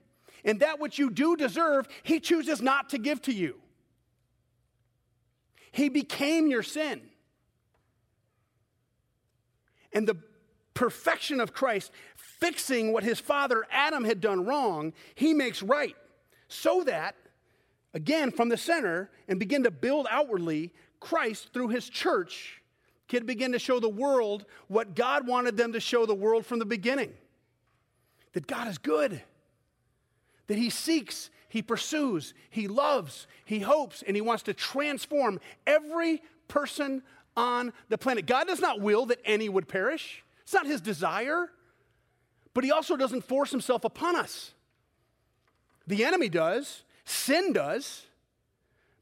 And 0.43 0.59
that 0.61 0.79
which 0.79 0.97
you 0.97 1.09
do 1.09 1.35
deserve, 1.35 1.87
He 2.03 2.19
chooses 2.19 2.61
not 2.61 2.89
to 2.89 2.97
give 2.97 3.21
to 3.23 3.33
you. 3.33 3.57
He 5.71 5.89
became 5.89 6.47
your 6.47 6.63
sin. 6.63 7.01
And 9.93 10.07
the 10.07 10.17
perfection 10.73 11.39
of 11.39 11.53
Christ, 11.53 11.91
fixing 12.39 12.93
what 12.93 13.03
his 13.03 13.19
father 13.19 13.65
Adam 13.71 14.03
had 14.03 14.21
done 14.21 14.45
wrong, 14.45 14.93
he 15.15 15.33
makes 15.33 15.61
right. 15.61 15.95
So 16.47 16.83
that, 16.83 17.15
again, 17.93 18.31
from 18.31 18.49
the 18.49 18.57
center 18.57 19.09
and 19.27 19.39
begin 19.39 19.63
to 19.63 19.71
build 19.71 20.07
outwardly, 20.09 20.71
Christ, 20.99 21.51
through 21.53 21.69
his 21.69 21.89
church, 21.89 22.61
can 23.07 23.25
begin 23.25 23.53
to 23.53 23.59
show 23.59 23.79
the 23.79 23.89
world 23.89 24.45
what 24.67 24.95
God 24.95 25.27
wanted 25.27 25.57
them 25.57 25.73
to 25.73 25.79
show 25.79 26.05
the 26.05 26.15
world 26.15 26.45
from 26.45 26.59
the 26.59 26.65
beginning 26.65 27.13
that 28.33 28.45
God 28.45 28.67
is 28.67 28.77
good, 28.77 29.21
that 30.45 30.57
he 30.57 30.69
seeks, 30.69 31.31
he 31.49 31.61
pursues, 31.61 32.33
he 32.49 32.67
loves, 32.67 33.25
he 33.45 33.61
hopes, 33.61 34.03
and 34.05 34.15
he 34.15 34.21
wants 34.21 34.43
to 34.43 34.53
transform 34.53 35.39
every 35.65 36.21
person 36.47 37.01
on 37.35 37.73
the 37.89 37.97
planet. 37.97 38.25
God 38.25 38.47
does 38.47 38.59
not 38.59 38.79
will 38.79 39.07
that 39.07 39.19
any 39.25 39.49
would 39.49 39.67
perish, 39.67 40.23
it's 40.43 40.53
not 40.53 40.67
his 40.67 40.81
desire, 40.81 41.49
but 42.57 42.63
he 42.63 42.71
also 42.71 42.97
doesn't 42.97 43.21
force 43.21 43.51
himself 43.51 43.83
upon 43.83 44.15
us. 44.15 44.51
The 45.85 46.03
enemy 46.03 46.27
does, 46.27 46.81
sin 47.05 47.53
does, 47.53 48.07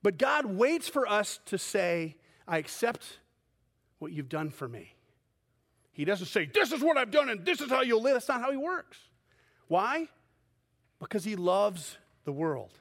but 0.03 0.17
God 0.17 0.45
waits 0.45 0.89
for 0.89 1.07
us 1.07 1.39
to 1.45 1.57
say, 1.57 2.17
I 2.45 2.57
accept 2.57 3.19
what 3.99 4.11
you've 4.11 4.27
done 4.27 4.49
for 4.49 4.67
me. 4.67 4.93
He 5.93 6.03
doesn't 6.03 6.27
say, 6.27 6.49
This 6.53 6.73
is 6.73 6.81
what 6.81 6.97
I've 6.97 7.11
done 7.11 7.29
and 7.29 7.45
this 7.45 7.61
is 7.61 7.69
how 7.69 7.81
you'll 7.81 8.01
live. 8.01 8.15
That's 8.15 8.27
not 8.27 8.41
how 8.41 8.51
he 8.51 8.57
works. 8.57 8.97
Why? 9.69 10.09
Because 10.99 11.23
he 11.23 11.37
loves 11.37 11.97
the 12.25 12.33
world. 12.33 12.73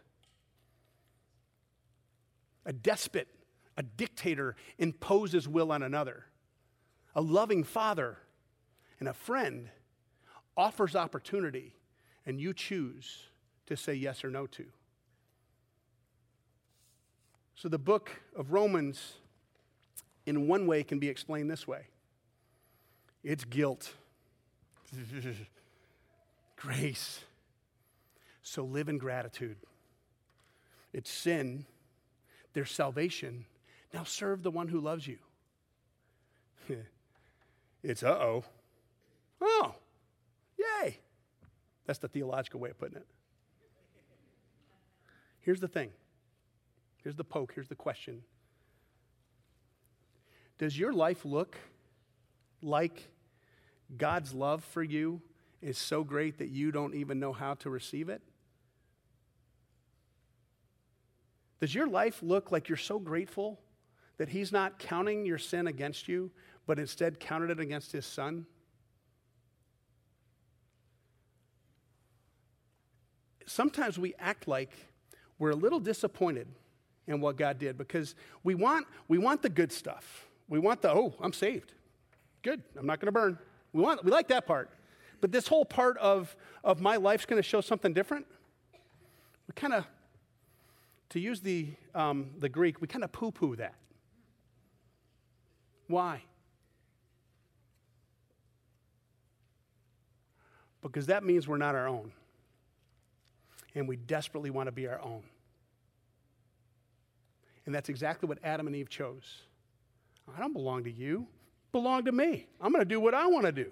A 2.67 2.73
despot, 2.73 3.29
a 3.77 3.85
dictator 3.85 4.57
imposes 4.79 5.47
will 5.47 5.71
on 5.71 5.85
another. 5.85 6.25
A 7.15 7.21
loving 7.21 7.63
father 7.63 8.19
and 8.99 9.09
a 9.09 9.15
friend 9.15 9.69
offers 10.57 10.95
opportunity, 10.95 11.75
and 12.27 12.41
you 12.41 12.53
choose 12.53 13.29
to 13.67 13.77
say 13.77 13.95
yes 13.95 14.25
or 14.25 14.31
no 14.31 14.47
to. 14.47 14.65
So 17.55 17.69
the 17.69 17.79
book 17.79 18.11
of 18.37 18.53
Romans, 18.53 19.15
in 20.27 20.49
one 20.49 20.67
way, 20.67 20.83
can 20.83 20.99
be 20.99 21.09
explained 21.09 21.51
this 21.51 21.67
way 21.67 21.87
it's 23.23 23.45
guilt, 23.45 23.95
grace. 26.57 27.21
So 28.43 28.63
live 28.63 28.91
in 28.91 28.99
gratitude. 28.99 29.57
It's 30.93 31.11
sin, 31.11 31.65
there's 32.53 32.71
salvation. 32.71 33.47
Now 33.95 34.05
serve 34.05 34.43
the 34.43 34.51
one 34.51 34.69
who 34.69 34.81
loves 34.81 35.07
you. 35.07 35.19
it's 37.83 38.03
uh 38.03 38.09
oh. 38.09 38.45
Oh. 39.41 39.75
That's 41.87 41.99
the 41.99 42.09
theological 42.09 42.61
way 42.61 42.71
of 42.71 42.79
putting 42.79 42.97
it. 42.97 43.07
Here's 45.41 45.61
the 45.61 45.69
thing 45.69 45.91
here's 47.03 47.17
the 47.17 47.25
poke, 47.25 47.53
here's 47.55 47.69
the 47.69 47.75
question. 47.75 48.23
Does 50.57 50.79
your 50.79 50.93
life 50.93 51.25
look 51.25 51.57
like 52.63 53.11
God's 53.97 54.33
love 54.33 54.65
for 54.65 54.83
you 54.83 55.21
is 55.61 55.77
so 55.77 56.03
great 56.05 56.39
that 56.39 56.49
you 56.49 56.73
don't 56.73 56.95
even 56.95 57.21
know 57.21 57.33
how 57.33 57.55
to 57.55 57.71
receive 57.71 58.09
it? 58.09 58.23
Does 61.61 61.75
your 61.75 61.87
life 61.87 62.23
look 62.23 62.53
like 62.53 62.69
you're 62.69 62.77
so 62.77 62.99
grateful 62.99 63.61
that 64.17 64.29
He's 64.29 64.53
not 64.53 64.79
counting 64.79 65.27
your 65.27 65.39
sin 65.39 65.67
against 65.67 66.09
you, 66.09 66.31
but 66.67 66.79
instead 66.79 67.21
counted 67.21 67.51
it 67.51 67.61
against 67.61 67.93
His 67.93 68.07
Son? 68.07 68.47
Sometimes 73.47 73.99
we 73.99 74.15
act 74.19 74.49
like 74.49 74.71
we're 75.39 75.51
a 75.51 75.57
little 75.57 75.81
disappointed 75.81 76.47
in 77.07 77.21
what 77.21 77.37
God 77.37 77.59
did 77.59 77.77
because 77.77 78.15
we 78.43 78.55
want, 78.55 78.87
we 79.09 79.19
want 79.19 79.43
the 79.43 79.49
good 79.49 79.73
stuff. 79.73 80.27
We 80.49 80.59
want 80.59 80.83
the, 80.83 80.91
oh, 80.91 81.15
I'm 81.21 81.33
saved. 81.33 81.73
Good, 82.43 82.63
I'm 82.79 82.87
not 82.87 83.01
going 83.01 83.07
to 83.07 83.13
burn. 83.13 83.39
We, 83.73 83.83
want, 83.83 84.05
we 84.05 84.11
like 84.11 84.29
that 84.29 84.47
part. 84.47 84.71
But 85.21 85.33
this 85.33 85.49
whole 85.49 85.65
part 85.65 85.97
of, 85.99 86.35
of 86.63 86.81
my 86.81 86.97
life's 86.97 87.27
going 87.27 87.43
to 87.43 87.49
show 87.49 87.61
something 87.61 87.93
different. 87.93 88.27
We 89.49 89.53
kind 89.55 89.73
of, 89.73 89.87
to 91.11 91.21
use 91.21 91.41
the, 91.41 91.69
um, 91.95 92.31
the 92.39 92.49
Greek, 92.49 92.81
we 92.81 92.87
kind 92.87 93.05
of 93.05 93.13
poo 93.13 93.33
poo 93.33 93.57
that. 93.57 93.75
Why? 95.87 96.23
Because 100.83 101.07
that 101.07 101.25
means 101.25 101.49
we're 101.49 101.59
not 101.59 101.75
our 101.75 101.89
own 101.89 102.13
and 103.75 103.89
we 103.89 103.97
desperately 103.97 104.51
want 104.51 104.67
to 104.67 104.73
be 104.73 104.87
our 104.87 105.01
own. 105.01 105.23
And 107.67 107.75
that's 107.75 107.89
exactly 107.89 108.29
what 108.29 108.39
Adam 108.45 108.67
and 108.67 108.77
Eve 108.77 108.89
chose. 108.89 109.43
I 110.35 110.41
don't 110.41 110.53
belong 110.53 110.85
to 110.85 110.91
you, 110.91 111.27
belong 111.73 112.05
to 112.05 112.13
me. 112.13 112.47
I'm 112.61 112.73
going 112.73 112.83
to 112.83 112.89
do 112.89 113.01
what 113.01 113.15
I 113.15 113.27
want 113.27 113.47
to 113.47 113.53
do. 113.53 113.71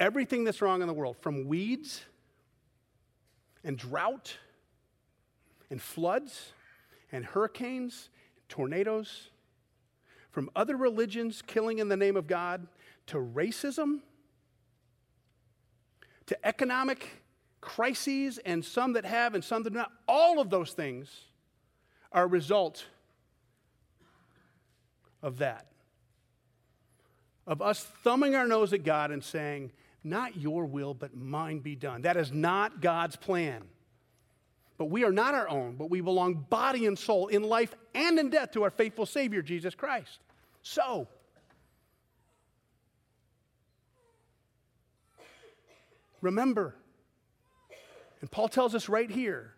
Everything 0.00 0.44
that's 0.44 0.62
wrong 0.62 0.80
in 0.80 0.86
the 0.86 0.94
world, 0.94 1.16
from 1.20 1.46
weeds 1.46 2.04
and 3.64 3.76
drought 3.76 4.36
and 5.70 5.80
floods 5.82 6.52
and 7.10 7.24
hurricanes, 7.24 8.10
tornadoes, 8.48 9.30
from 10.30 10.50
other 10.54 10.76
religions 10.76 11.42
killing 11.42 11.78
in 11.78 11.88
the 11.88 11.96
name 11.96 12.16
of 12.16 12.26
God 12.26 12.66
to 13.06 13.16
racism 13.16 14.00
to 16.26 16.46
economic 16.46 17.22
crises 17.60 18.38
and 18.38 18.64
some 18.64 18.92
that 18.94 19.04
have 19.04 19.34
and 19.34 19.42
some 19.42 19.62
that 19.62 19.70
do 19.70 19.78
not. 19.78 19.92
All 20.06 20.40
of 20.40 20.50
those 20.50 20.72
things 20.72 21.10
are 22.12 22.24
a 22.24 22.26
result 22.26 22.86
of 25.22 25.38
that. 25.38 25.66
Of 27.46 27.62
us 27.62 27.82
thumbing 28.04 28.34
our 28.34 28.46
nose 28.46 28.72
at 28.72 28.84
God 28.84 29.10
and 29.10 29.24
saying, 29.24 29.72
Not 30.04 30.36
your 30.36 30.66
will, 30.66 30.94
but 30.94 31.16
mine 31.16 31.60
be 31.60 31.74
done. 31.74 32.02
That 32.02 32.16
is 32.16 32.32
not 32.32 32.80
God's 32.80 33.16
plan. 33.16 33.64
But 34.76 34.86
we 34.86 35.02
are 35.04 35.12
not 35.12 35.34
our 35.34 35.48
own, 35.48 35.74
but 35.74 35.90
we 35.90 36.00
belong 36.00 36.46
body 36.48 36.86
and 36.86 36.96
soul 36.96 37.26
in 37.26 37.42
life 37.42 37.74
and 37.94 38.18
in 38.18 38.30
death 38.30 38.52
to 38.52 38.62
our 38.62 38.70
faithful 38.70 39.06
Savior, 39.06 39.42
Jesus 39.42 39.74
Christ. 39.74 40.20
So, 40.62 41.08
remember, 46.20 46.76
and 48.20 48.30
Paul 48.30 48.48
tells 48.48 48.74
us 48.74 48.88
right 48.88 49.10
here 49.10 49.54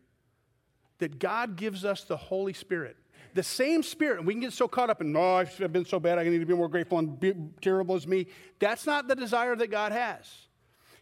that 0.99 1.19
God 1.19 1.57
gives 1.57 1.85
us 1.85 2.05
the 2.05 2.17
Holy 2.17 2.53
Spirit. 2.53 2.97
The 3.35 3.43
same 3.43 3.83
Spirit, 3.83 4.19
and 4.19 4.27
we 4.27 4.35
can 4.35 4.41
get 4.41 4.53
so 4.53 4.69
caught 4.69 4.91
up 4.91 5.01
in, 5.01 5.17
oh, 5.17 5.37
I've 5.37 5.73
been 5.73 5.85
so 5.85 6.01
bad, 6.01 6.19
I 6.19 6.25
need 6.25 6.41
to 6.41 6.47
be 6.47 6.55
more 6.55 6.69
grateful 6.69 6.99
and 6.99 7.19
be 7.19 7.33
terrible 7.61 7.95
as 7.95 8.07
me. 8.07 8.27
That's 8.59 8.87
not 8.87 9.09
the 9.09 9.15
desire 9.15 9.57
that 9.57 9.71
God 9.71 9.93
has. 9.93 10.27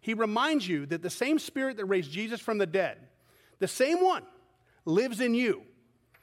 He 0.01 0.15
reminds 0.15 0.69
you 0.69 0.87
that 0.87 1.03
the 1.03 1.11
same 1.11 1.39
Spirit 1.39 1.77
that 1.79 1.87
raised 1.87 2.13
Jesus 2.13 2.41
from 2.41 2.59
the 2.59 2.67
dead, 2.67 2.99
the 3.59 3.69
same 3.69 4.03
one, 4.03 4.25
lives 4.85 5.21
in 5.21 5.35
you. 5.35 5.63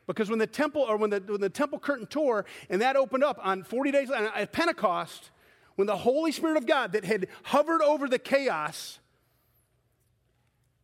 Because 0.08 0.30
when 0.30 0.40
the 0.40 0.48
temple 0.48 0.84
or 0.84 0.98
when 0.98 1.10
the, 1.10 1.20
when 1.20 1.42
the 1.42 1.50
temple 1.50 1.80
curtain 1.80 2.06
tore 2.06 2.46
and 2.70 2.82
that 2.82 2.96
opened 2.96 3.24
up 3.24 3.40
on 3.42 3.64
40 3.64 3.92
days 3.92 4.12
at 4.12 4.52
Pentecost, 4.52 5.32
when 5.76 5.88
the 5.88 5.98
Holy 5.98 6.32
Spirit 6.32 6.58
of 6.58 6.68
God 6.68 6.94
that 6.94 7.04
had 7.04 7.28
hovered 7.44 7.82
over 7.82 8.08
the 8.08 8.20
chaos 8.20 9.00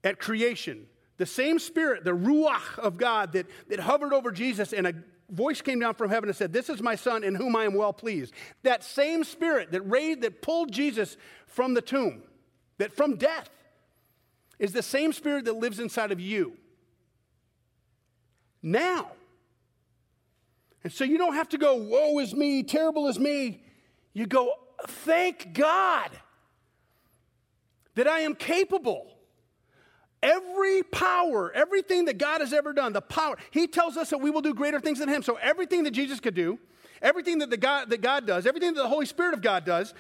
at 0.04 0.20
creation. 0.20 0.88
The 1.18 1.26
same 1.26 1.60
spirit, 1.60 2.04
the 2.04 2.12
Ruach 2.16 2.80
of 2.80 2.98
God 2.98 3.34
that, 3.34 3.46
that 3.70 3.80
hovered 3.80 4.14
over 4.14 4.32
Jesus, 4.32 4.74
and 4.74 4.88
a 4.88 4.94
voice 5.30 5.62
came 5.62 5.80
down 5.80 5.94
from 5.94 6.10
heaven 6.10 6.30
and 6.30 6.36
said, 6.36 6.52
This 6.52 6.70
is 6.70 6.82
my 6.82 6.96
son 6.96 7.24
in 7.24 7.36
whom 7.36 7.56
I 7.56 7.66
am 7.66 7.74
well 7.74 7.94
pleased. 7.94 8.34
That 8.64 8.84
same 8.84 9.24
spirit 9.24 9.72
that 9.72 9.82
raised, 9.82 10.22
that 10.22 10.42
pulled 10.42 10.72
Jesus 10.72 11.18
from 11.48 11.74
the 11.74 11.82
tomb, 11.82 12.24
that 12.78 12.92
from 12.92 13.16
death, 13.16 13.50
is 14.60 14.74
the 14.74 14.84
same 14.84 15.14
spirit 15.14 15.46
that 15.46 15.56
lives 15.56 15.80
inside 15.80 16.12
of 16.12 16.20
you. 16.20 16.58
Now. 18.62 19.12
And 20.84 20.92
so 20.92 21.04
you 21.04 21.18
don't 21.18 21.36
have 21.36 21.50
to 21.50 21.58
go, 21.58 21.76
woe 21.76 22.20
is 22.20 22.34
me, 22.34 22.64
terrible 22.64 23.08
is 23.08 23.20
me. 23.20 23.64
You 24.14 24.26
go, 24.26 24.54
thank 24.88 25.54
God 25.54 26.10
that 27.96 28.08
I 28.08 28.22
am 28.22 28.36
capable. 28.36 29.08
Every 30.24 30.84
power, 30.84 31.52
everything 31.52 32.06
that 32.06 32.18
God 32.18 32.42
has 32.42 32.54
ever 32.54 32.74
done, 32.74 32.94
the 32.94 33.02
power, 33.02 33.38
He 33.50 33.68
tells 33.68 33.98
us 33.98 34.12
that 34.12 34.20
we 34.20 34.30
will 34.30 34.42
do 34.42 34.54
greater 34.54 34.80
things 34.80 35.00
than 35.00 35.10
Him. 35.10 35.24
So 35.24 35.38
everything 35.42 35.84
that 35.84 35.92
Jesus 35.92 36.20
could 36.20 36.36
do, 36.36 36.60
everything 37.02 37.40
that, 37.40 37.50
the 37.50 37.58
God, 37.58 37.90
that 37.90 38.02
God 38.02 38.28
does, 38.28 38.46
everything 38.46 38.74
that 38.74 38.82
the 38.82 38.90
Holy 38.90 39.08
Spirit 39.08 39.34
of 39.34 39.42
God 39.42 39.66
does, 39.66 39.94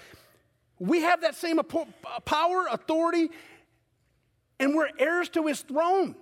we 0.77 1.01
have 1.01 1.21
that 1.21 1.35
same 1.35 1.59
power, 2.25 2.65
authority, 2.71 3.29
and 4.59 4.75
we're 4.75 4.89
heirs 4.99 5.29
to 5.29 5.47
His 5.47 5.61
throne. 5.61 6.15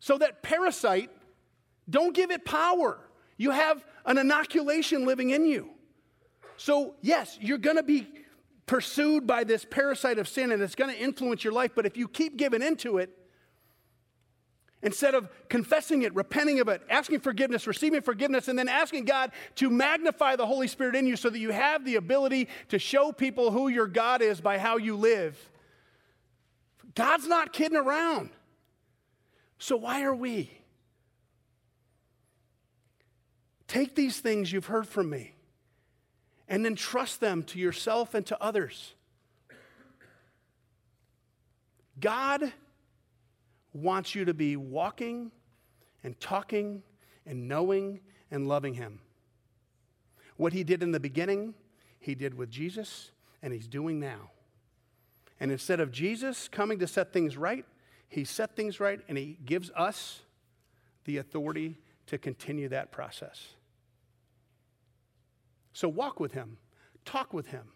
So 0.00 0.18
that 0.18 0.42
parasite, 0.42 1.10
don't 1.88 2.14
give 2.14 2.30
it 2.30 2.44
power. 2.44 2.98
You 3.36 3.50
have 3.50 3.84
an 4.06 4.18
inoculation 4.18 5.04
living 5.04 5.30
in 5.30 5.46
you. 5.46 5.70
So, 6.56 6.94
yes, 7.00 7.38
you're 7.40 7.58
going 7.58 7.76
to 7.76 7.82
be 7.82 8.06
pursued 8.72 9.26
by 9.26 9.44
this 9.44 9.66
parasite 9.66 10.18
of 10.18 10.26
sin 10.26 10.50
and 10.50 10.62
it's 10.62 10.74
going 10.74 10.90
to 10.90 10.98
influence 10.98 11.44
your 11.44 11.52
life, 11.52 11.72
but 11.74 11.84
if 11.84 11.94
you 11.94 12.08
keep 12.08 12.38
giving 12.38 12.62
into 12.62 12.96
it, 12.96 13.10
instead 14.82 15.14
of 15.14 15.28
confessing 15.50 16.00
it, 16.00 16.14
repenting 16.14 16.58
of 16.58 16.68
it, 16.68 16.80
asking 16.88 17.20
forgiveness, 17.20 17.66
receiving 17.66 18.00
forgiveness, 18.00 18.48
and 18.48 18.58
then 18.58 18.70
asking 18.70 19.04
God 19.04 19.30
to 19.56 19.68
magnify 19.68 20.36
the 20.36 20.46
Holy 20.46 20.68
Spirit 20.68 20.96
in 20.96 21.06
you 21.06 21.16
so 21.16 21.28
that 21.28 21.38
you 21.38 21.50
have 21.50 21.84
the 21.84 21.96
ability 21.96 22.48
to 22.70 22.78
show 22.78 23.12
people 23.12 23.50
who 23.50 23.68
your 23.68 23.86
God 23.86 24.22
is 24.22 24.40
by 24.40 24.56
how 24.56 24.78
you 24.78 24.96
live. 24.96 25.38
God's 26.94 27.28
not 27.28 27.52
kidding 27.52 27.76
around. 27.76 28.30
So 29.58 29.76
why 29.76 30.02
are 30.02 30.14
we? 30.14 30.50
Take 33.68 33.94
these 33.94 34.18
things 34.18 34.50
you've 34.50 34.64
heard 34.64 34.88
from 34.88 35.10
me 35.10 35.34
and 36.52 36.62
then 36.62 36.76
trust 36.76 37.18
them 37.18 37.42
to 37.42 37.58
yourself 37.58 38.12
and 38.12 38.26
to 38.26 38.40
others. 38.40 38.94
God 41.98 42.52
wants 43.72 44.14
you 44.14 44.26
to 44.26 44.34
be 44.34 44.56
walking 44.56 45.32
and 46.04 46.20
talking 46.20 46.82
and 47.24 47.48
knowing 47.48 48.00
and 48.30 48.46
loving 48.46 48.74
Him. 48.74 49.00
What 50.36 50.52
He 50.52 50.62
did 50.62 50.82
in 50.82 50.92
the 50.92 51.00
beginning, 51.00 51.54
He 51.98 52.14
did 52.14 52.34
with 52.34 52.50
Jesus, 52.50 53.12
and 53.42 53.54
He's 53.54 53.66
doing 53.66 53.98
now. 53.98 54.30
And 55.40 55.50
instead 55.50 55.80
of 55.80 55.90
Jesus 55.90 56.48
coming 56.48 56.78
to 56.80 56.86
set 56.86 57.14
things 57.14 57.38
right, 57.38 57.64
He 58.10 58.24
set 58.24 58.56
things 58.56 58.78
right 58.78 59.00
and 59.08 59.16
He 59.16 59.38
gives 59.46 59.70
us 59.70 60.20
the 61.06 61.16
authority 61.16 61.78
to 62.08 62.18
continue 62.18 62.68
that 62.68 62.92
process. 62.92 63.54
So 65.72 65.88
walk 65.88 66.20
with 66.20 66.32
him, 66.32 66.58
talk 67.04 67.32
with 67.32 67.46
him, 67.48 67.68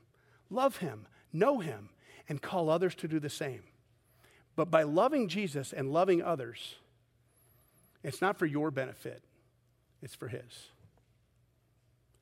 love 0.51 0.79
him, 0.79 1.07
know 1.33 1.59
him, 1.61 1.91
and 2.29 2.43
call 2.43 2.69
others 2.69 2.95
to 2.97 3.09
do 3.09 3.19
the 3.19 3.31
same. 3.31 3.63
But 4.55 4.71
by 4.71 4.83
loving 4.83 5.29
Jesus 5.29 5.73
and 5.73 5.93
loving 5.93 6.23
others, 6.23 6.77
it's 8.03 8.21
not 8.21 8.39
for 8.39 8.47
your 8.47 8.71
benefit, 8.71 9.23
it's 10.03 10.15
for 10.15 10.29
his. 10.29 10.71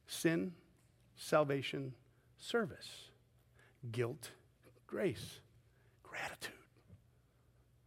Sin, 0.06 0.52
salvation, 1.16 1.94
service, 2.38 3.08
guilt, 3.90 4.30
grace, 4.86 5.40
gratitude. 6.02 6.52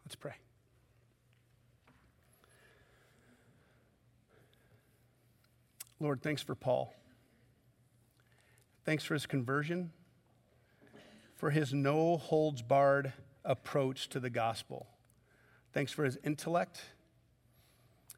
Let's 0.05 0.15
pray. 0.15 0.35
Lord, 5.99 6.21
thanks 6.21 6.41
for 6.41 6.55
Paul. 6.55 6.93
Thanks 8.87 9.03
for 9.03 9.15
his 9.15 9.25
conversion, 9.25 9.91
for 11.35 11.49
his 11.49 11.73
no 11.73 12.15
holds 12.15 12.61
barred 12.61 13.11
approach 13.43 14.07
to 14.07 14.19
the 14.21 14.29
gospel. 14.29 14.87
Thanks 15.73 15.91
for 15.91 16.05
his 16.05 16.17
intellect, 16.23 16.79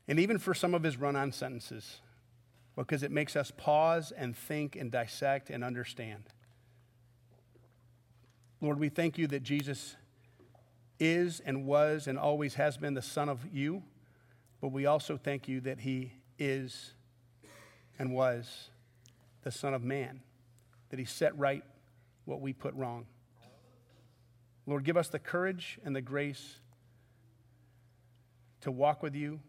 and 0.08 0.19
even 0.19 0.38
for 0.38 0.53
some 0.53 0.75
of 0.75 0.84
his 0.84 0.95
run 0.95 1.15
on 1.15 1.32
sentences, 1.32 2.01
because 2.75 3.01
it 3.01 3.10
makes 3.10 3.36
us 3.36 3.51
pause 3.58 4.12
and 4.12 4.38
think 4.38 4.75
and 4.75 4.91
dissect 4.91 5.49
and 5.49 5.63
understand. 5.63 6.25
Lord, 8.62 8.79
we 8.79 8.89
thank 8.89 9.17
you 9.17 9.25
that 9.25 9.41
Jesus 9.41 9.95
is 10.99 11.39
and 11.39 11.65
was 11.65 12.05
and 12.05 12.19
always 12.19 12.53
has 12.53 12.77
been 12.77 12.93
the 12.93 13.01
Son 13.01 13.27
of 13.27 13.43
you, 13.51 13.82
but 14.62 14.67
we 14.67 14.86
also 14.86 15.17
thank 15.17 15.47
you 15.47 15.62
that 15.62 15.79
he 15.79 16.12
is 16.38 16.93
and 17.97 18.13
was 18.13 18.69
the 19.41 19.51
Son 19.51 19.73
of 19.73 19.84
Man 19.84 20.21
that 20.89 20.99
He 20.99 21.06
set 21.06 21.38
right 21.38 21.63
what 22.25 22.41
we 22.41 22.54
put 22.54 22.73
wrong. 22.75 23.06
Lord, 24.65 24.84
give 24.84 24.97
us 24.97 25.08
the 25.08 25.19
courage 25.19 25.80
and 25.84 25.95
the 25.95 26.02
grace 26.02 26.60
to 28.62 28.71
walk 28.71 29.02
with 29.02 29.15
you, 29.15 29.39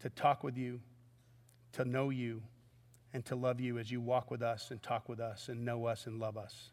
to 0.00 0.08
talk 0.08 0.42
with 0.42 0.56
you, 0.56 0.80
to 1.72 1.84
know 1.84 2.08
you, 2.08 2.42
and 3.12 3.24
to 3.26 3.36
love 3.36 3.60
you 3.60 3.78
as 3.78 3.90
you 3.90 4.00
walk 4.00 4.30
with 4.30 4.40
us 4.40 4.70
and 4.70 4.82
talk 4.82 5.08
with 5.08 5.20
us 5.20 5.48
and 5.48 5.64
know 5.64 5.84
us 5.84 6.06
and 6.06 6.18
love 6.18 6.38
us. 6.38 6.70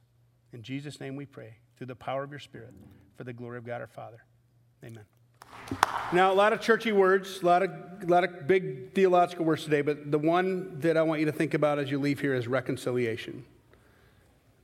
In 0.53 0.61
Jesus' 0.61 1.01
name 1.01 1.15
we 1.15 1.25
pray, 1.25 1.55
through 1.77 1.87
the 1.87 1.95
power 1.95 2.23
of 2.23 2.31
your 2.31 2.39
Spirit, 2.39 2.73
for 3.15 3.25
the 3.25 3.33
glory 3.33 3.57
of 3.57 3.65
God 3.65 3.81
our 3.81 3.87
Father. 3.87 4.23
Amen. 4.85 5.03
Now, 6.13 6.31
a 6.31 6.35
lot 6.35 6.53
of 6.53 6.61
churchy 6.61 6.93
words, 6.93 7.41
a 7.41 7.45
lot 7.45 7.63
of, 7.63 7.71
a 8.01 8.05
lot 8.05 8.23
of 8.23 8.47
big 8.47 8.93
theological 8.93 9.43
words 9.43 9.65
today, 9.65 9.81
but 9.81 10.09
the 10.09 10.19
one 10.19 10.79
that 10.79 10.95
I 10.95 11.01
want 11.01 11.19
you 11.19 11.25
to 11.25 11.33
think 11.33 11.53
about 11.53 11.79
as 11.79 11.91
you 11.91 11.99
leave 11.99 12.21
here 12.21 12.33
is 12.33 12.47
reconciliation 12.47 13.43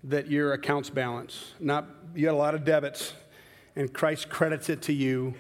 that 0.04 0.30
your 0.30 0.54
accounts 0.54 0.90
balance. 0.90 1.54
Not 1.60 1.88
you 2.16 2.26
got 2.26 2.34
a 2.34 2.38
lot 2.38 2.56
of 2.56 2.66
debits, 2.66 3.14
and 3.76 3.92
Christ 3.92 4.30
credits 4.30 4.70
it 4.70 4.82
to 4.84 4.94
you 4.94 5.34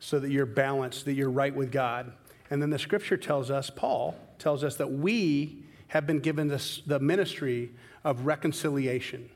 so 0.00 0.18
that 0.18 0.30
you're 0.30 0.46
balanced, 0.46 1.04
that 1.04 1.14
you're 1.14 1.30
right 1.30 1.54
with 1.54 1.70
God. 1.70 2.12
And 2.50 2.60
then 2.60 2.70
the 2.70 2.78
scripture 2.78 3.16
tells 3.16 3.50
us, 3.50 3.70
Paul 3.70 4.16
tells 4.38 4.64
us 4.64 4.76
that 4.76 4.90
we 4.90 5.64
have 5.88 6.06
been 6.06 6.18
given 6.18 6.48
this, 6.48 6.82
the 6.86 6.98
ministry 6.98 7.70
of 8.04 8.26
reconciliation. 8.26 9.30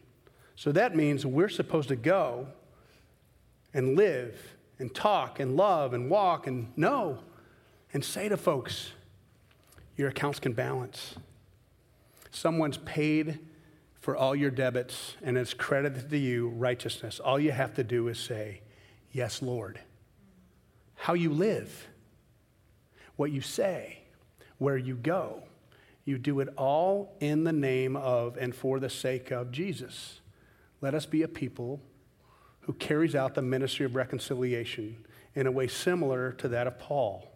So 0.57 0.73
that 0.73 0.97
means 0.97 1.25
we're 1.25 1.49
supposed 1.49 1.89
to 1.89 1.97
go 1.97 2.49
and 3.73 3.97
live 3.97 4.57
and 4.79 4.95
talk 4.95 5.39
and 5.39 5.57
love 5.57 5.93
and 5.95 6.11
walk 6.11 6.47
and 6.47 6.77
know 6.77 7.19
and 7.93 8.05
say 8.05 8.29
to 8.29 8.37
folks, 8.37 8.91
your 9.97 10.09
accounts 10.09 10.41
can 10.41 10.53
balance. 10.53 11.15
Someone's 12.31 12.79
paid 12.79 13.39
for 14.07 14.17
all 14.17 14.37
your 14.37 14.53
debits 14.53 15.17
and 15.21 15.37
it's 15.37 15.53
credited 15.53 16.09
to 16.09 16.17
you 16.17 16.49
righteousness. 16.51 17.19
All 17.19 17.41
you 17.41 17.51
have 17.51 17.75
to 17.75 17.83
do 17.83 18.07
is 18.07 18.21
say, 18.21 18.61
Yes, 19.11 19.43
Lord. 19.43 19.81
How 20.95 21.15
you 21.15 21.33
live, 21.33 21.89
what 23.17 23.33
you 23.33 23.41
say, 23.41 23.99
where 24.59 24.77
you 24.77 24.95
go, 24.95 25.43
you 26.05 26.19
do 26.19 26.39
it 26.39 26.49
all 26.57 27.17
in 27.19 27.43
the 27.43 27.53
name 27.53 27.97
of 27.97 28.37
and 28.37 28.55
for 28.55 28.79
the 28.79 28.89
sake 28.89 29.33
of 29.33 29.51
Jesus. 29.51 30.21
Let 30.81 30.95
us 30.95 31.05
be 31.05 31.23
a 31.23 31.29
people 31.29 31.81
who 32.61 32.75
carries 32.75 33.17
out 33.17 33.35
the 33.35 33.43
ministry 33.43 33.87
of 33.87 33.97
reconciliation 33.97 35.05
in 35.35 35.49
a 35.49 35.51
way 35.51 35.67
similar 35.67 36.31
to 36.35 36.47
that 36.47 36.69
of 36.69 36.79
Paul, 36.79 37.27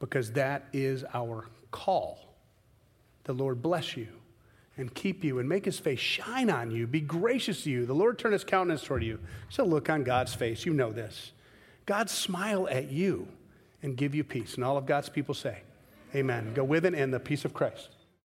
because 0.00 0.32
that 0.32 0.68
is 0.72 1.04
our 1.12 1.48
call. 1.70 2.34
The 3.24 3.34
Lord 3.34 3.60
bless 3.60 3.94
you 3.94 4.08
and 4.82 4.94
keep 4.94 5.24
you 5.24 5.38
and 5.38 5.48
make 5.48 5.64
his 5.64 5.78
face 5.78 5.98
shine 5.98 6.50
on 6.50 6.70
you, 6.70 6.86
be 6.86 7.00
gracious 7.00 7.64
to 7.64 7.70
you. 7.70 7.86
The 7.86 7.94
Lord 7.94 8.18
turn 8.18 8.32
his 8.32 8.44
countenance 8.44 8.82
toward 8.82 9.02
you. 9.02 9.18
So 9.48 9.64
look 9.64 9.88
on 9.88 10.04
God's 10.04 10.34
face. 10.34 10.66
You 10.66 10.74
know 10.74 10.92
this. 10.92 11.32
God 11.86 12.10
smile 12.10 12.68
at 12.68 12.90
you 12.90 13.26
and 13.82 13.96
give 13.96 14.14
you 14.14 14.24
peace. 14.24 14.56
And 14.56 14.64
all 14.64 14.76
of 14.76 14.84
God's 14.84 15.08
people 15.08 15.34
say, 15.34 15.58
Amen. 16.14 16.52
Go 16.52 16.64
with 16.64 16.84
it 16.84 16.92
in 16.92 17.10
the 17.10 17.18
peace 17.18 17.46
of 17.46 17.54
Christ. 17.54 17.88